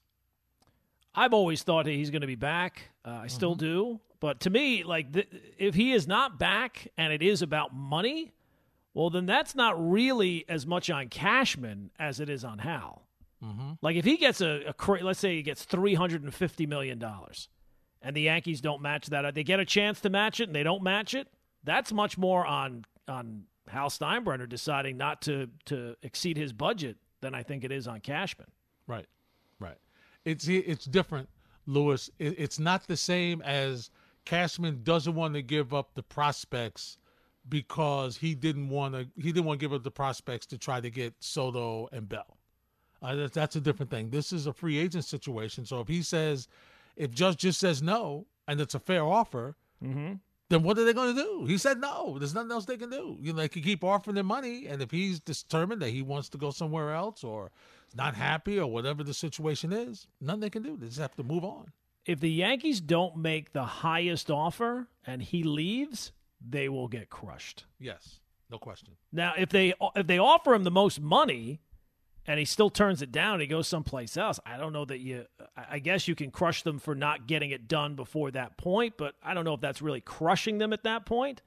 [1.14, 2.90] I've always thought he's going to be back.
[3.04, 3.66] Uh, I still mm-hmm.
[3.66, 4.00] do.
[4.20, 8.34] But to me, like, th- if he is not back and it is about money,
[8.94, 13.08] well, then that's not really as much on Cashman as it is on Hal.
[13.44, 13.72] Mm-hmm.
[13.82, 17.00] Like, if he gets a, a let's say he gets three hundred and fifty million
[17.00, 17.48] dollars,
[18.02, 20.64] and the Yankees don't match that, they get a chance to match it and they
[20.64, 21.28] don't match it.
[21.64, 27.36] That's much more on on Hal Steinbrenner deciding not to to exceed his budget than
[27.36, 28.48] I think it is on Cashman.
[28.88, 29.08] Right,
[29.60, 29.78] right.
[30.26, 31.30] It's it's different,
[31.66, 32.10] Lewis.
[32.18, 33.92] It's not the same as
[34.26, 36.98] Cashman doesn't want to give up the prospects
[37.48, 39.08] because he didn't want to.
[39.16, 42.38] He didn't want to give up the prospects to try to get Soto and Bell.
[43.02, 44.10] Uh, that, that's a different thing.
[44.10, 45.66] This is a free agent situation.
[45.66, 46.48] So if he says,
[47.00, 50.14] if Judge just says no and it's a fair offer, mm-hmm
[50.50, 51.46] then what are they going to do?
[51.46, 52.18] He said no.
[52.18, 53.18] There's nothing else they can do.
[53.22, 56.28] You know, they can keep offering them money, and if he's determined that he wants
[56.30, 57.52] to go somewhere else or
[57.96, 60.76] not happy or whatever the situation is, nothing they can do.
[60.76, 61.72] They just have to move on.
[62.06, 66.12] If the Yankees don't make the highest offer and he leaves,
[66.48, 67.66] they will get crushed.
[67.80, 68.96] Yes, no question.
[69.12, 71.60] Now, if they if they offer him the most money,
[72.28, 73.40] and he still turns it down.
[73.40, 74.40] He goes someplace else.
[74.46, 75.26] I don't know that you.
[75.56, 79.16] I guess you can crush them for not getting it done before that point, but
[79.24, 81.42] I don't know if that's really crushing them at that point.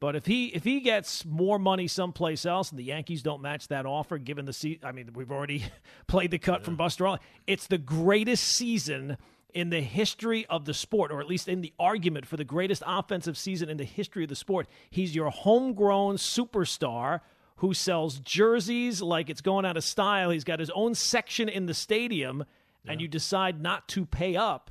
[0.00, 3.68] But if he if he gets more money someplace else and the Yankees don't match
[3.68, 5.64] that offer, given the season, I mean, we've already
[6.06, 6.64] played the cut yeah.
[6.64, 7.18] from Buster.
[7.46, 9.16] It's the greatest season
[9.54, 12.82] in the history of the sport, or at least in the argument for the greatest
[12.86, 14.66] offensive season in the history of the sport.
[14.90, 17.20] He's your homegrown superstar
[17.56, 20.30] who sells jerseys like it's going out of style.
[20.30, 22.44] He's got his own section in the stadium,
[22.86, 24.70] and you decide not to pay up.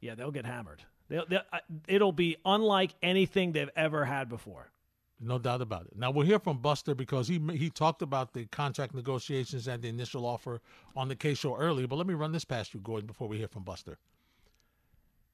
[0.00, 0.84] Yeah, they'll get hammered.
[1.08, 4.70] They'll, they'll, uh, it'll be unlike anything they've ever had before.
[5.20, 5.96] No doubt about it.
[5.96, 9.88] Now we'll hear from Buster because he he talked about the contract negotiations and the
[9.88, 10.60] initial offer
[10.94, 11.88] on the Kay show earlier.
[11.88, 13.98] But let me run this past you, Gordon, before we hear from Buster.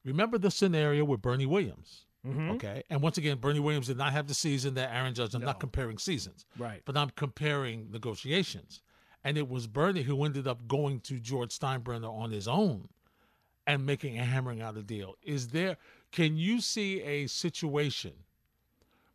[0.04, 2.50] Remember the scenario with Bernie Williams, Mm-hmm.
[2.52, 2.82] okay?
[2.88, 5.34] And once again, Bernie Williams did not have the season that Aaron Judge.
[5.34, 6.82] I'm not comparing seasons, Right.
[6.84, 8.80] But I'm comparing negotiations,
[9.22, 12.88] and it was Bernie who ended up going to George Steinbrenner on his own
[13.66, 15.16] and making a hammering out a deal.
[15.22, 15.76] Is there?
[16.12, 18.12] Can you see a situation?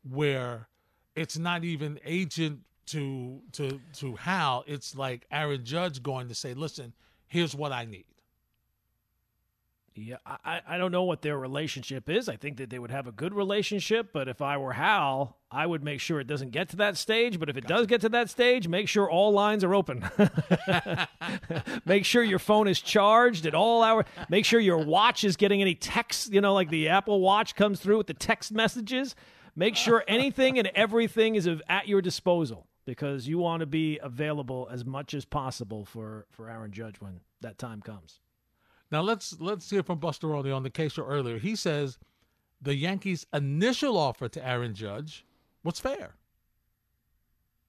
[0.03, 0.67] where
[1.15, 4.63] it's not even agent to to to Hal.
[4.67, 6.93] It's like Aaron Judge going to say, "Listen,
[7.27, 8.05] here's what I need."
[9.95, 12.29] Yeah, I, I don't know what their relationship is.
[12.29, 15.65] I think that they would have a good relationship, but if I were Hal, I
[15.65, 17.39] would make sure it doesn't get to that stage.
[17.39, 20.09] But if it does get to that stage, make sure all lines are open.
[21.85, 24.05] make sure your phone is charged at all hours.
[24.29, 27.79] Make sure your watch is getting any text, you know, like the Apple Watch comes
[27.79, 29.15] through with the text messages.
[29.55, 34.67] Make sure anything and everything is at your disposal because you want to be available
[34.71, 38.19] as much as possible for, for Aaron Judge when that time comes.
[38.91, 41.37] Now let's let's hear from Buster Olney on the case earlier.
[41.37, 41.97] He says
[42.61, 45.25] the Yankees' initial offer to Aaron Judge
[45.63, 46.15] was fair.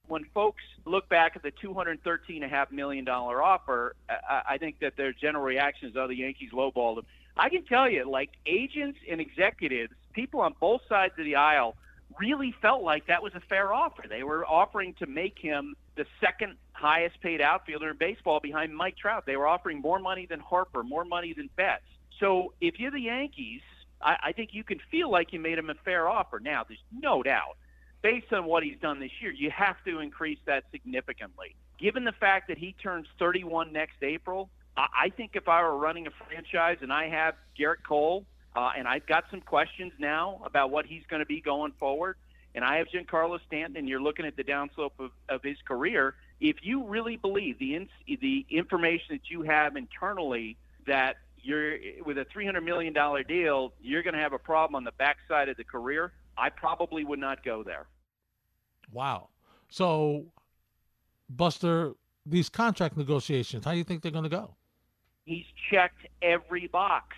[0.07, 5.43] when folks look back at the $213.5 million offer, I, I think that their general
[5.43, 7.05] reaction is, oh, the Yankees lowballed him.
[7.37, 11.77] I can tell you, like agents and executives, people on both sides of the aisle
[12.19, 14.03] really felt like that was a fair offer.
[14.09, 18.97] They were offering to make him the second highest paid outfielder in baseball behind Mike
[18.97, 19.25] Trout.
[19.25, 21.83] They were offering more money than Harper, more money than Betts.
[22.19, 23.61] So if you're the Yankees,
[24.01, 26.39] I, I think you can feel like you made him a fair offer.
[26.39, 27.57] Now, there's no doubt
[28.01, 31.55] based on what he's done this year, you have to increase that significantly.
[31.79, 35.77] Given the fact that he turns 31 next April, I I think if I were
[35.77, 38.25] running a franchise and I have Gerrit Cole,
[38.55, 42.17] uh, and I've got some questions now about what he's going to be going forward,
[42.53, 46.15] and I have Giancarlo Stanton, and you're looking at the downslope of, of his career,
[46.39, 52.17] if you really believe the ins- the information that you have internally that you're with
[52.17, 52.93] a $300 million
[53.27, 56.11] deal, you're going to have a problem on the backside of the career.
[56.37, 57.87] I probably would not go there.
[58.91, 59.29] Wow.
[59.69, 60.25] So,
[61.29, 61.93] Buster,
[62.25, 64.55] these contract negotiations, how do you think they're going to go?
[65.25, 67.15] He's checked every box,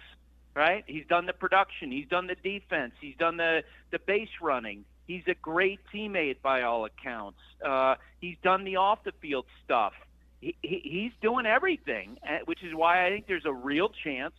[0.55, 0.83] right?
[0.87, 4.85] He's done the production, he's done the defense, he's done the the base running.
[5.07, 7.39] He's a great teammate by all accounts.
[7.63, 9.93] Uh, he's done the off the field stuff.
[10.39, 14.33] He, he, he's doing everything, uh, which is why I think there's a real chance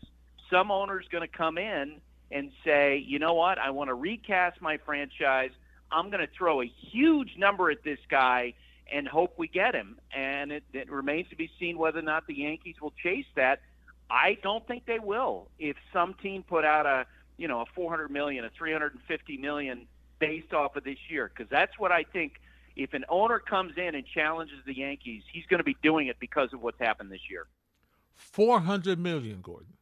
[0.50, 2.00] some owner's going to come in
[2.30, 5.50] and say, you know what, I want to recast my franchise.
[5.90, 8.54] I'm going to throw a huge number at this guy
[8.92, 9.98] and hope we get him.
[10.14, 13.60] And it, it remains to be seen whether or not the Yankees will chase that.
[14.10, 15.48] I don't think they will.
[15.58, 19.86] If some team put out a, you know, a 400 million, a 350 million
[20.18, 22.34] based off of this year, because that's what I think.
[22.76, 26.16] If an owner comes in and challenges the Yankees, he's going to be doing it
[26.18, 27.46] because of what's happened this year.
[28.16, 29.74] 400 million, Gordon.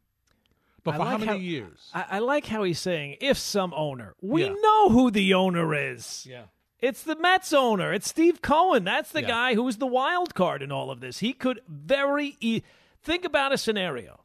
[0.85, 1.91] But I for how like many years?
[1.95, 4.15] I, I like how he's saying if some owner.
[4.21, 4.55] We Yeah.
[4.61, 6.27] know who the owner is.
[6.29, 6.45] yeah.
[6.81, 7.93] It's the Mets owner.
[7.93, 8.83] It's Steve Cohen.
[8.83, 9.29] That's the Yeah.
[9.29, 11.21] guy who was the wild card in all of this.
[11.21, 12.63] He could very e-
[13.01, 14.25] think about a scenario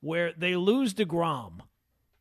[0.00, 1.60] where they lose DeGrom,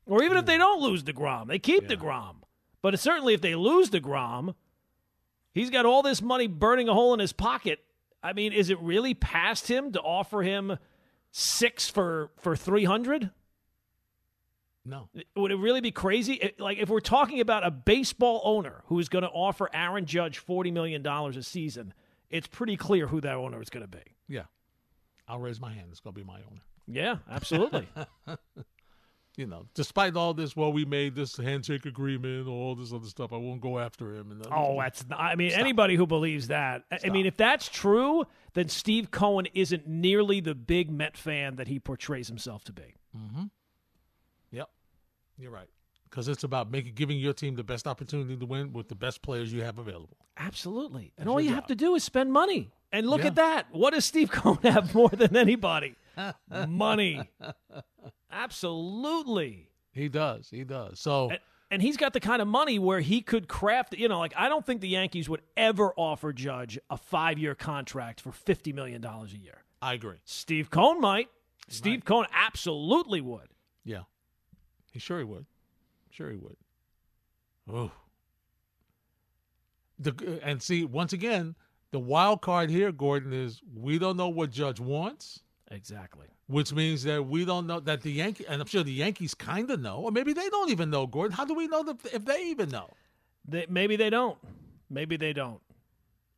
[0.06, 2.36] or even if they don't lose DeGrom, they keep DeGrom.
[2.84, 4.54] But certainly if they lose DeGrom,
[5.54, 7.80] he's got all this money burning a hole in his pocket.
[8.22, 10.78] I mean, is it really past him to offer him
[11.32, 13.32] six for for three hundred?
[14.86, 15.08] No.
[15.38, 16.34] Would it really be crazy?
[16.34, 20.38] It- like if we're talking about a baseball owner who's going to offer Aaron Judge
[20.38, 21.94] forty million dollars a season,
[22.30, 24.04] it's pretty clear who that owner is going to be.
[24.28, 24.44] Yeah.
[25.28, 25.88] I'll raise my hand.
[25.92, 26.62] It's going to be my owner.
[26.86, 27.88] Yeah, absolutely.
[29.36, 33.34] You know, despite all this, well, we made this handshake agreement, all this other stuff.
[33.34, 34.30] I won't go after him.
[34.32, 36.84] And oh, that's not, I mean anybody who believes that.
[36.92, 41.56] I- I mean, if that's true, then Steve Cohen isn't nearly the big Met fan
[41.56, 42.94] that he portrays himself to be.
[43.18, 43.46] Mm-hmm.
[44.52, 44.70] Yep,
[45.40, 45.70] you're right.
[46.10, 49.24] Because it's about making giving your team the best opportunity to win with the best
[49.24, 50.18] players you have available.
[50.38, 51.12] Absolutely.
[51.18, 52.70] And That's all your you have to do is spend money.
[52.92, 53.28] And look Yeah.
[53.30, 53.66] at that.
[53.72, 55.96] What does Steve Cohen have more than anybody?
[56.68, 57.28] money.
[58.34, 59.70] Absolutely.
[59.92, 60.50] He does.
[60.50, 61.00] He does.
[61.00, 61.40] So And,
[61.72, 64.50] and he's got the kind of money where he could craft, you know, like I
[64.50, 69.04] don't think the Yankees would ever offer Judge a five year contract for $50 million
[69.04, 69.64] a year.
[69.82, 70.18] I agree.
[70.26, 71.30] Steve Cohen might.
[71.68, 72.06] Steve might.
[72.06, 73.50] Cohen absolutely would.
[73.84, 74.04] Yeah,
[74.92, 75.46] he sure he would.
[76.10, 76.56] Sure he would.
[77.72, 77.92] Oh.
[80.00, 81.56] The and see once again
[81.92, 85.42] the wild card here, Gordon, is we don't know what Judge wants,
[85.74, 86.28] Exactly.
[86.48, 89.70] which means that we don't know that the Yankee and I'm sure the Yankees kind
[89.72, 91.08] of know, or maybe they don't even know.
[91.08, 92.90] Gordon, how do we know that if they even know?
[93.48, 94.38] They, maybe they don't.
[94.90, 95.62] Maybe they don't.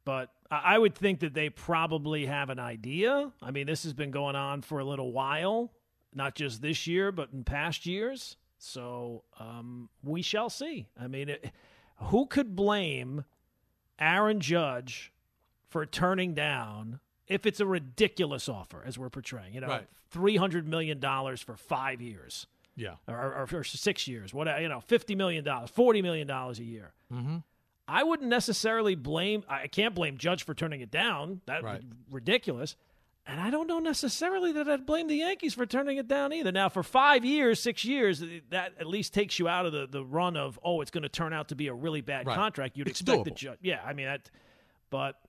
[0.05, 3.31] But I I would think that they probably have an idea.
[3.41, 5.71] I mean, this has been going on for a little while,
[6.13, 8.37] not just this year, but in past years.
[8.57, 10.87] So um, we shall see.
[10.99, 11.51] I mean, it,
[11.97, 13.25] who could blame
[13.99, 15.11] Aaron Judge
[15.69, 19.53] for turning down if it's a ridiculous offer, as we're portraying?
[19.53, 19.88] You know, Right.
[20.09, 24.81] three hundred million dollars for five years Yeah, or, or, six years, what you know,
[24.81, 26.93] fifty million dollars, forty million dollars a year.
[27.11, 27.43] Mhm.
[27.88, 29.43] I wouldn't necessarily blame.
[29.47, 31.41] I can't blame Judge for turning it down.
[31.45, 31.81] That Right.
[32.09, 32.75] ridiculous.
[33.27, 36.51] And I don't know necessarily that I'd blame the Yankees for turning it down either.
[36.51, 40.03] Now, for five years, six years, that at least takes you out of the, the
[40.05, 42.35] run of oh, it's going to turn out to be a really bad Right.
[42.35, 42.77] contract.
[42.77, 43.57] You'd It's expect the judge.
[43.61, 44.29] Yeah, I mean that,
[44.91, 45.19] but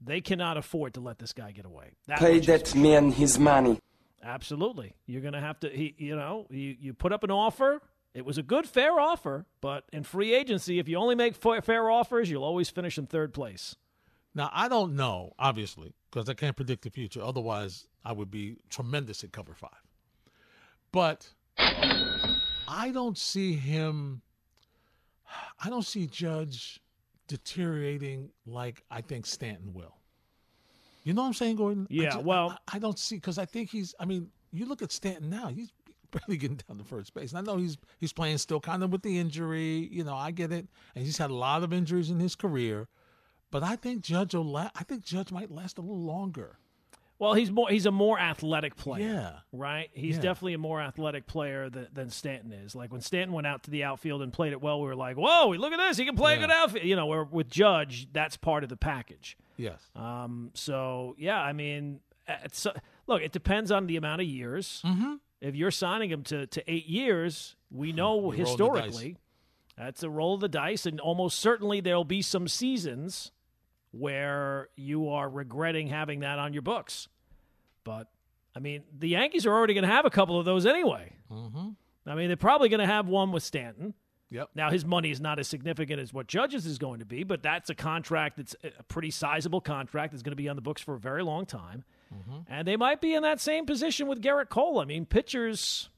[0.00, 1.92] they cannot afford to let this guy get away.
[2.06, 3.78] That Pay much is that man his money.
[4.22, 4.94] Absolutely.
[5.06, 7.80] You're going to have to he you know, you you put up an offer.
[8.12, 11.90] It was a good fair offer, but in free agency if you only make fair
[11.90, 13.76] offers, you'll always finish in third place.
[14.34, 17.22] Now I don't know, obviously, because I can't predict the future.
[17.22, 19.70] Otherwise, I would be tremendous at cover five.
[20.92, 24.22] But I don't see him.
[25.62, 26.80] I don't see Judge
[27.30, 29.94] deteriorating like I think Stanton will.
[31.04, 31.86] You know what I'm saying, Gordon?
[31.90, 33.94] I Yeah, well- I, I don't see because I think he's.
[33.98, 35.72] I mean, you look at Stanton now; he's
[36.10, 37.32] barely getting down to first base.
[37.32, 39.88] And I know he's he's playing still kind of with the injury.
[39.90, 42.88] You know, I get it, and he's had a lot of injuries in his career.
[43.50, 44.44] But I think Judge will.
[44.44, 46.58] La- I think Judge might last a little longer.
[47.20, 49.06] Well, he's more he's a more athletic player.
[49.06, 49.32] Yeah.
[49.52, 49.90] Right?
[49.92, 50.22] He's Yeah.
[50.22, 52.74] definitely a more athletic player than, than Stanton is.
[52.74, 55.16] Like when Stanton went out to the outfield and played it well, we were like,
[55.16, 55.98] "Whoa, look at this.
[55.98, 58.76] He can play a good outfield." You know, where with Judge, that's part of the
[58.76, 59.36] package.
[59.58, 59.78] Yes.
[59.94, 62.00] Um, so yeah, I mean,
[63.06, 64.82] look, it depends on the amount of years.
[64.84, 65.14] Mm-hmm.
[65.42, 69.16] If you're signing him to, to eight years, we know historically
[69.76, 73.30] that's a roll of the dice, and almost certainly there'll be some seasons
[73.92, 77.08] where you are regretting having that on your books.
[77.84, 78.08] But
[78.54, 81.12] I mean, the Yankees are already going to have a couple of those anyway.
[81.32, 81.70] Mm-hmm.
[82.06, 83.94] I mean, they're probably going to have one with Stanton.
[84.30, 84.50] Yep.
[84.54, 87.42] Now his money is not as significant as what Judges is going to be, but
[87.42, 90.80] that's a contract that's a pretty sizable contract that's going to be on the books
[90.80, 91.84] for a very long time.
[92.48, 94.78] And they might be in that same position with Gerrit Cole.
[94.78, 95.88] I mean, pitchers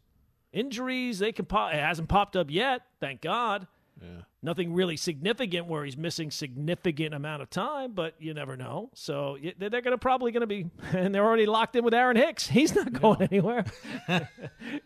[0.52, 3.66] injuries, they can pop it hasn't popped up yet, thank God.
[4.00, 4.22] Yeah.
[4.44, 8.90] Nothing really significant where he's missing significant amount of time, but you never know.
[8.92, 12.16] So they're going to probably going to be, and they're already locked in with Aaron
[12.16, 12.48] Hicks.
[12.48, 13.64] He's not going anywhere.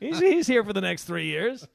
[0.00, 1.66] he's he's here for the next three years.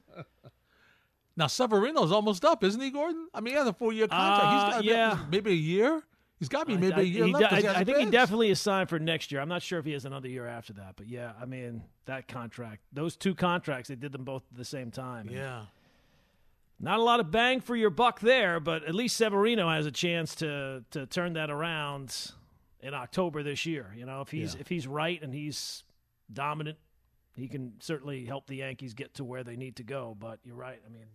[1.36, 3.26] Now Severino's almost up, isn't he, Gordon?
[3.34, 4.42] I mean, he has a four-year contract.
[4.44, 5.18] Uh, He's got yeah.
[5.30, 6.02] maybe a year.
[6.38, 7.52] He's got to be maybe I, a year he left.
[7.52, 9.40] I- I think he definitely is signed for next year.
[9.40, 12.28] I'm not sure if he has another year after that, but yeah, I mean that
[12.28, 15.28] contract, those two contracts, they did them both at the same time.
[15.28, 15.62] and Yeah.
[16.82, 19.90] Not a lot of bang for your buck there, but at least Severino has a
[19.92, 22.32] chance to to turn that around
[22.80, 23.94] in October this year.
[23.96, 24.60] You know, if he's Yeah.
[24.60, 25.84] if he's right and he's
[26.32, 26.78] dominant,
[27.36, 30.14] he can certainly help the Yankees get to where they need to go.
[30.18, 30.80] But you're right.
[30.84, 31.06] I mean,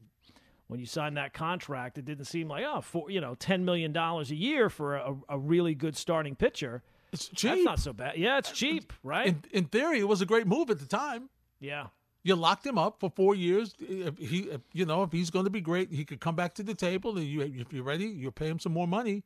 [0.67, 3.91] when you signed that contract, it didn't seem like oh, for you know, ten million
[3.91, 6.81] dollars a year for a, a really good starting pitcher.
[7.13, 7.51] It's cheap.
[7.51, 8.17] That's not so bad.
[8.17, 9.27] Yeah, it's uh, cheap, right?
[9.27, 11.29] in, in theory, it was a great move at the time.
[11.59, 11.87] yeah.
[12.23, 13.73] You locked him up for four years.
[13.79, 16.53] If he, if, you know, if he's going to be great, he could come back
[16.55, 17.17] to the table.
[17.17, 19.23] And you, if you're ready, you pay him some more money.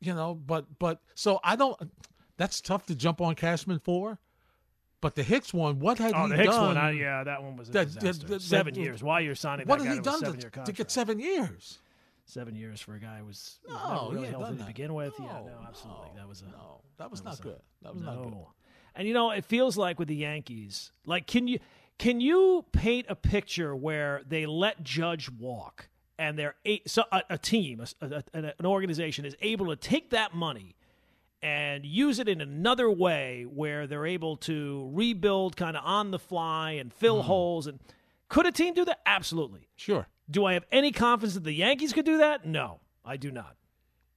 [0.00, 1.76] You know, but but so I don't.
[2.36, 4.18] That's tough to jump on Cashman for.
[5.02, 6.66] But the Hicks one, what had Oh, he the Hicks done?
[6.68, 8.26] one, I, yeah, that one was a that- disaster.
[8.26, 9.02] that- that- seven years.
[9.02, 11.78] Why you're signing What had he done to, to get seven years?
[12.26, 14.92] Seven years for a guy who was, was No, really he healthy done to begin
[14.94, 15.14] with.
[15.18, 16.08] yeah, No, no, absolutely.
[16.14, 16.80] no, that was a no.
[16.98, 17.60] That was that not was a- good.
[17.82, 18.34] That was not good.
[18.94, 21.60] And you know, it feels like with the Yankees, like can you
[22.00, 27.22] can you paint a picture where they let Judge walk and they're a, so a,
[27.28, 30.76] a team, a, an an organization is able to take that money
[31.42, 36.18] and use it in another way where they're able to rebuild kind of on the
[36.18, 37.26] fly and fill mm.
[37.26, 37.78] holes and
[38.30, 39.00] could a team do that?
[39.04, 39.68] Absolutely.
[39.76, 40.06] Sure.
[40.30, 42.46] Do I have any confidence that the Yankees could do that?
[42.46, 43.56] No, I do not.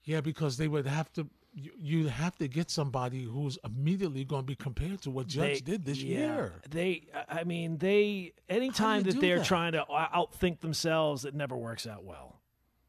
[0.05, 1.27] Yeah, because they would have to.
[1.55, 5.63] You, you have to get somebody who's immediately going to be compared to what Judge
[5.63, 6.53] They- did this yeah, year.
[6.69, 8.33] They, I mean, they.
[8.49, 9.45] Anytime that they're that?
[9.45, 12.39] trying to uh, outthink themselves, it never works out well.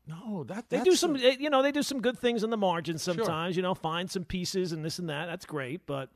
[0.07, 2.57] No, that They do some, a- you know, they do some good things in the
[2.57, 3.57] margin sometimes.
[3.57, 5.27] You know, find some pieces and this and that.
[5.27, 6.11] That's great, but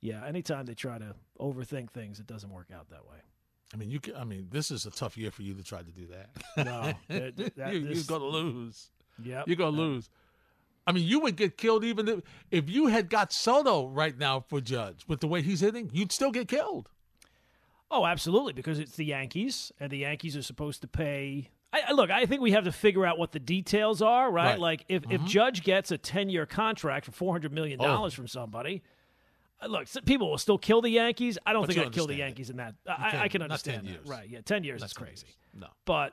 [0.00, 3.16] yeah, anytime they try to overthink things, it doesn't work out that way.
[3.72, 4.00] I mean, you.
[4.00, 6.30] Can, I mean, this is a tough year for you to try to do that.
[6.66, 8.90] No, that, that, you, this, you're gonna lose.
[9.22, 10.08] Yeah, You're gonna lose.
[10.88, 12.20] I mean, you would get killed even if
[12.50, 15.90] if you had got Soto right now for Judge with the way he's hitting.
[15.92, 16.88] You'd still get killed.
[17.90, 21.50] Oh, absolutely, because it's the Yankees, and the Yankees are supposed to pay.
[21.72, 24.50] I, I- look, I think we have to figure out what the details are, right?
[24.52, 24.58] Right.
[24.58, 28.82] Like, if, if Judge gets a ten-year contract for four hundred million dollars from somebody,
[29.62, 31.36] uh, look, people will still kill the Yankees.
[31.46, 32.74] I don't But think I'd kill the Yankees in that.
[32.86, 34.06] I, I 10 understand that, years.
[34.06, 34.28] right?
[34.28, 35.26] Yeah, ten years That's is crazy.
[35.54, 35.66] No.
[35.84, 36.12] But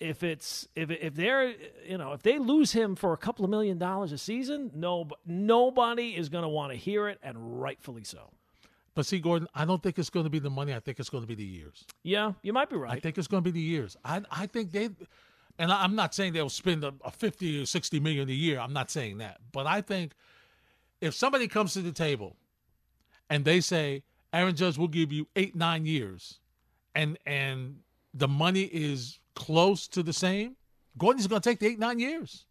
[0.00, 1.52] if it's if if they're
[1.86, 5.06] you know if they lose him for a couple of million dollars a season, no
[5.26, 8.30] nobody is going to want to hear it, and rightfully so.
[8.94, 10.74] But see, Gordon, I don't think it's going to be the money.
[10.74, 11.84] I think it's going to be the years.
[12.02, 12.96] Yeah, you might be right.
[12.96, 13.96] I think it's going to be the years.
[14.04, 14.88] I I think they,
[15.58, 18.58] and I- I'm not saying they'll spend a, a 50 or 60 million a year.
[18.58, 19.38] I'm not saying that.
[19.52, 20.12] But I think
[21.00, 22.36] if somebody comes to the table
[23.30, 26.40] and they say, Aaron Judge will give you eight, nine years,
[26.94, 27.80] and and
[28.12, 30.56] the money is close to the same,
[30.98, 32.46] Gordon's going to take the eight, nine years.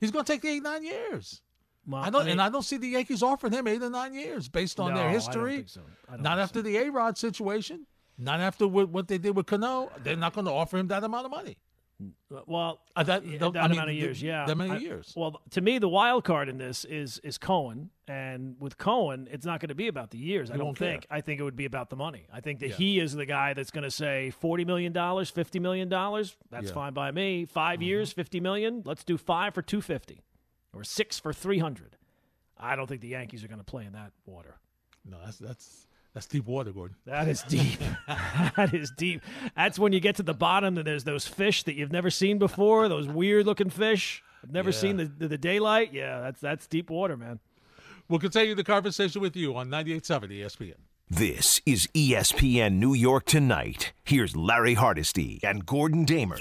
[0.00, 1.42] He's going to take the eight, nine years.
[1.86, 4.14] Well, I don't, mean- and I don't see the Yankees offering him eight or nine
[4.14, 5.64] years based on No, I their history.
[5.66, 5.80] so.
[6.10, 7.86] I Not after the A Rod situation.
[8.18, 9.90] Not after what, what they did with Cano.
[10.02, 11.58] They're not going to offer him that amount of money.
[12.46, 15.14] Well, Uh, that yeah, that- I mean, amount of years, yeah, that many I- years.
[15.16, 19.46] Well, to me, the wild card in this is is Cohen, and with Cohen, it's
[19.46, 20.50] not going to be about the years.
[20.50, 20.92] I don't won't care.
[20.92, 21.06] think.
[21.10, 22.26] I think it would be about the money.
[22.30, 22.74] I think that Yeah.
[22.76, 26.36] he is the guy that's going to say forty million dollars, fifty million dollars.
[26.50, 26.68] That's Yeah.
[26.70, 26.74] Mm-hmm.
[26.74, 27.44] fine by me.
[27.46, 28.82] 5 years, fifty million.
[28.84, 30.22] Let's do five for two fifty,
[30.74, 31.96] or six for three hundred.
[32.58, 34.56] I don't think the Yankees are going to play in that water.
[35.04, 35.86] No, that's that's
[36.16, 36.96] that's deep water, Gordon.
[37.04, 37.78] That is deep.
[38.56, 39.20] that is deep.
[39.54, 42.38] That's when you get to the bottom and there's those fish that you've never seen
[42.38, 44.22] before, those weird looking fish.
[44.42, 44.76] I've never Yeah.
[44.76, 45.92] seen the, the the daylight.
[45.92, 47.38] Yeah, that's that's deep water, man.
[48.08, 50.74] We'll continue the conversation with you on 98.7 ESPN.
[51.10, 53.92] This is ESPN New York Tonight.
[54.02, 56.38] Here's Larry Hardesty and Gordon Damer.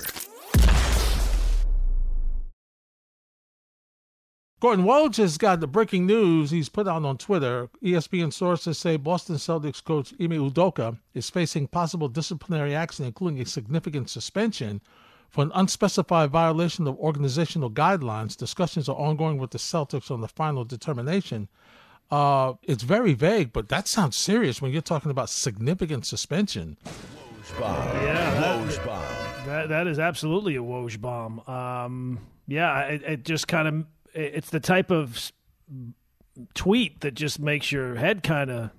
[4.66, 7.70] Gordon Woj has got the breaking news he's put out on Twitter.
[7.84, 13.45] ESPN sources say Boston Celtics coach Ime Udoka is facing possible disciplinary action, including a
[13.45, 14.82] significant suspension
[15.30, 18.36] for an unspecified violation of organizational guidelines.
[18.36, 21.47] Discussions are ongoing with the Celtics on the final determination.
[22.09, 26.76] Uh, it's very vague, but that sounds serious when you're talking about significant suspension.
[26.86, 28.03] Woj bomb.
[28.03, 31.41] Yeah, that, that that is absolutely a Woj bomb.
[31.47, 33.86] Um, yeah, it, it just kind of
[34.16, 35.32] it's the type of
[36.53, 38.72] tweet that just makes your head kind of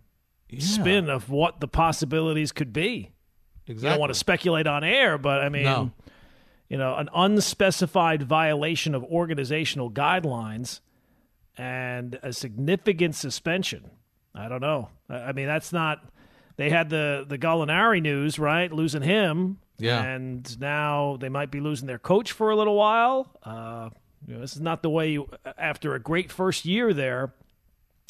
[0.58, 3.10] spin of what the possibilities could be.
[3.66, 3.88] Exactly.
[3.88, 5.90] You don't want to speculate on air, but I mean, No.
[6.68, 10.80] you know, an unspecified violation of organizational guidelines
[11.58, 13.90] and a significant suspension.
[14.34, 14.90] I don't know.
[15.08, 16.04] I I mean, that's not.
[16.56, 18.70] They had the the Gallinari news, right?
[18.72, 20.02] Losing him, Yeah.
[20.02, 23.30] and now they might be losing their coach for a little while.
[23.42, 23.90] Uh,
[24.26, 27.32] you know, this is not the way you, after a great first year there,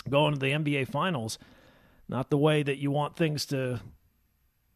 [0.09, 1.39] going to the NBA Finals.
[2.09, 3.81] Not the way that you want things to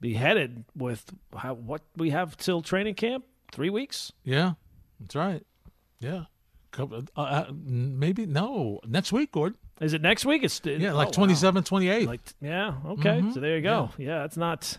[0.01, 1.05] be headed with
[1.37, 3.25] how, what we have till training camp.
[3.53, 4.13] Three weeks.
[4.25, 4.55] Yeah,
[5.01, 5.45] that's right.
[5.99, 6.25] Yeah.
[6.73, 9.59] Couple, uh, uh, maybe, no, next week, Gordon.
[9.81, 10.45] Is it next week?
[10.45, 11.27] It's Yeah, like oh, wow.
[11.27, 12.07] 27, 28.
[12.07, 13.25] Like yeah, okay.
[13.33, 13.91] So there you go.
[13.97, 14.19] Yeah.
[14.19, 14.79] that's not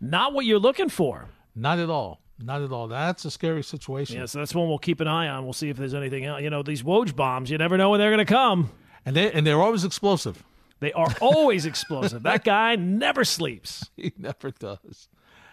[0.00, 1.28] not what you're looking for.
[1.54, 2.20] Not at all.
[2.38, 2.88] Not at all.
[2.88, 4.16] That's a scary situation.
[4.18, 5.44] Yeah, so that's one we'll keep an eye on.
[5.44, 6.42] We'll see if there's anything else.
[6.42, 8.70] You know, these Woj bombs, you never know when they're going to come.
[9.06, 10.44] And they and they're always explosive.
[10.80, 12.24] They are always explosive.
[12.24, 13.88] That guy never sleeps.
[13.96, 15.08] He never does.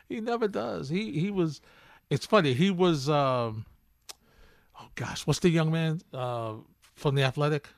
[0.10, 0.90] He never does.
[0.90, 1.62] He he was.
[2.10, 2.54] It's funny.
[2.54, 3.10] He was.
[3.10, 3.66] Um,
[4.80, 6.56] oh gosh, what's the young man uh,
[6.96, 7.70] from the Athletic?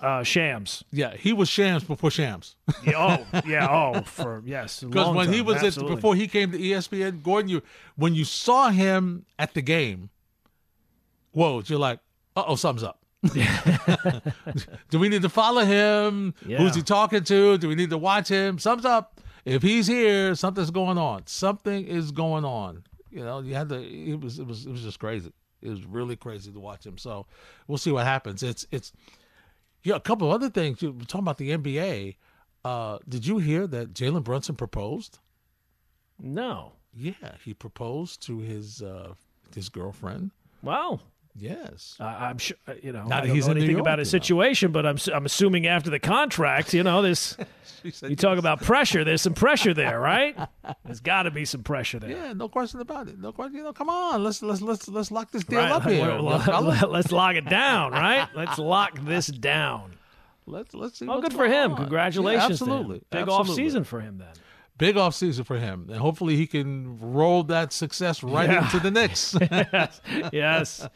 [0.00, 0.84] Uh, Shams.
[0.92, 2.56] Yeah, he was Shams before Shams.
[2.84, 4.82] Yeah, oh, yeah, oh, for yes.
[4.82, 7.62] Because when he was at, before he came to ESPN, Gordon, you
[7.96, 10.10] when you saw him at the game,
[11.32, 12.00] whoa, you're like,
[12.36, 13.00] uh oh, something's up.
[14.90, 16.34] Do we need to follow him?
[16.46, 16.58] Yeah.
[16.58, 17.58] Who's he talking to?
[17.58, 18.58] Do we need to watch him?
[18.58, 19.20] Something's up.
[19.44, 21.26] If he's here, something's going on.
[21.26, 22.84] Something is going on.
[23.10, 23.82] You know, you had to.
[23.82, 24.38] It was.
[24.38, 24.66] It was.
[24.66, 25.32] It was just crazy.
[25.62, 26.98] It was really crazy to watch him.
[26.98, 27.26] So
[27.66, 28.42] we'll see what happens.
[28.42, 28.66] It's.
[28.70, 28.92] It's.
[29.82, 30.82] Yeah, a couple of other things.
[30.82, 32.16] Were talking about the NBA.
[32.64, 35.18] Uh, did you hear that Jalen Brunson proposed?
[36.18, 36.72] no.
[36.94, 39.12] Yeah, he proposed to his uh,
[39.54, 40.32] his girlfriend.
[40.62, 41.00] Wow.
[41.38, 41.96] Yes.
[42.00, 43.04] Uh, I'm sure uh, you know.
[43.04, 45.90] Now I don't he's know anything York, about his situation, but I'm I'm assuming after
[45.90, 47.36] the contract, you know, this.
[48.02, 49.04] You talk about pressure.
[49.04, 50.36] There's some pressure there, right?
[50.84, 52.10] There's got to be some pressure there.
[52.10, 53.20] Yeah, no question about it.
[53.20, 53.56] No question.
[53.58, 55.70] You know, come on, let's let's let's let's lock this deal Right.
[55.70, 56.20] up here.
[56.20, 56.90] Well.
[56.90, 58.28] Let's lock it down, right?
[58.34, 59.92] Let's lock this down.
[60.46, 61.06] let's let's see.
[61.06, 61.70] Oh, what's good for him.
[61.72, 61.76] on.
[61.76, 62.48] Congratulations.
[62.48, 63.50] Yeah, absolutely, Big absolutely.
[63.52, 64.32] off season for him then.
[64.76, 68.64] Big off season for him, and hopefully he can roll that success right Yeah.
[68.64, 69.36] into the Knicks.
[69.40, 70.00] yes.
[70.32, 70.88] yes.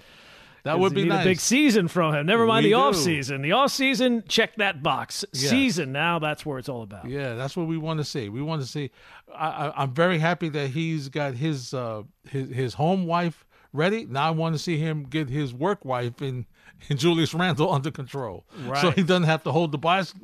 [0.65, 1.25] That would be nice.
[1.25, 2.27] a big season from him.
[2.27, 2.81] Never mind We the do.
[2.83, 3.43] off season.
[3.43, 5.25] The off season, check that box.
[5.33, 5.51] Yes.
[5.51, 7.09] Season now, that's where it's all about.
[7.09, 8.29] Yeah, that's what we want to see.
[8.29, 8.91] We want to see.
[9.35, 14.05] I, I, I'm very happy that he's got his uh, his his home wife ready.
[14.07, 16.47] Now I want to see him get his work wife in,
[16.89, 18.45] in Julius Randle under control,
[18.81, 20.15] so he doesn't have to hold the bas-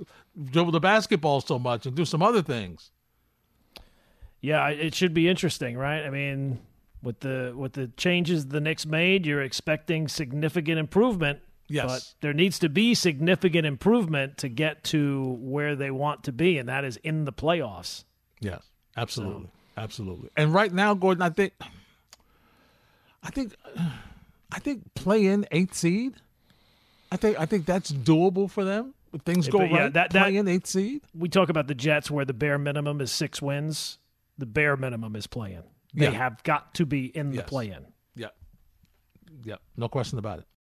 [0.50, 2.90] dribble the basketball so much and do some other things.
[4.40, 6.04] Yeah, it should be interesting, right?
[6.04, 6.60] I mean,
[7.02, 11.40] with the with the changes the Knicks made, you're expecting significant improvement.
[11.70, 11.86] Yes.
[11.86, 16.56] But there needs to be significant improvement to get to where they want to be,
[16.58, 18.04] and that is in the playoffs.
[18.40, 18.62] Yes,
[18.96, 20.30] absolutely, absolutely.
[20.36, 21.52] And right now, Gordon, I think,
[23.22, 23.54] I think,
[24.52, 26.14] I think play in eighth seed.
[27.12, 28.94] I think I think that's doable for them.
[29.12, 31.02] If things Yeah, go yeah, right, that- play that- in eighth seed.
[31.14, 33.98] We talk about the Jets where the bare minimum is six wins.
[34.38, 35.64] The bare minimum is playing.
[35.98, 36.10] They Yeah.
[36.12, 37.48] have got to be in the Yes.
[37.48, 37.86] play in.
[38.14, 38.28] Yeah,
[39.44, 40.46] yeah, no question about it.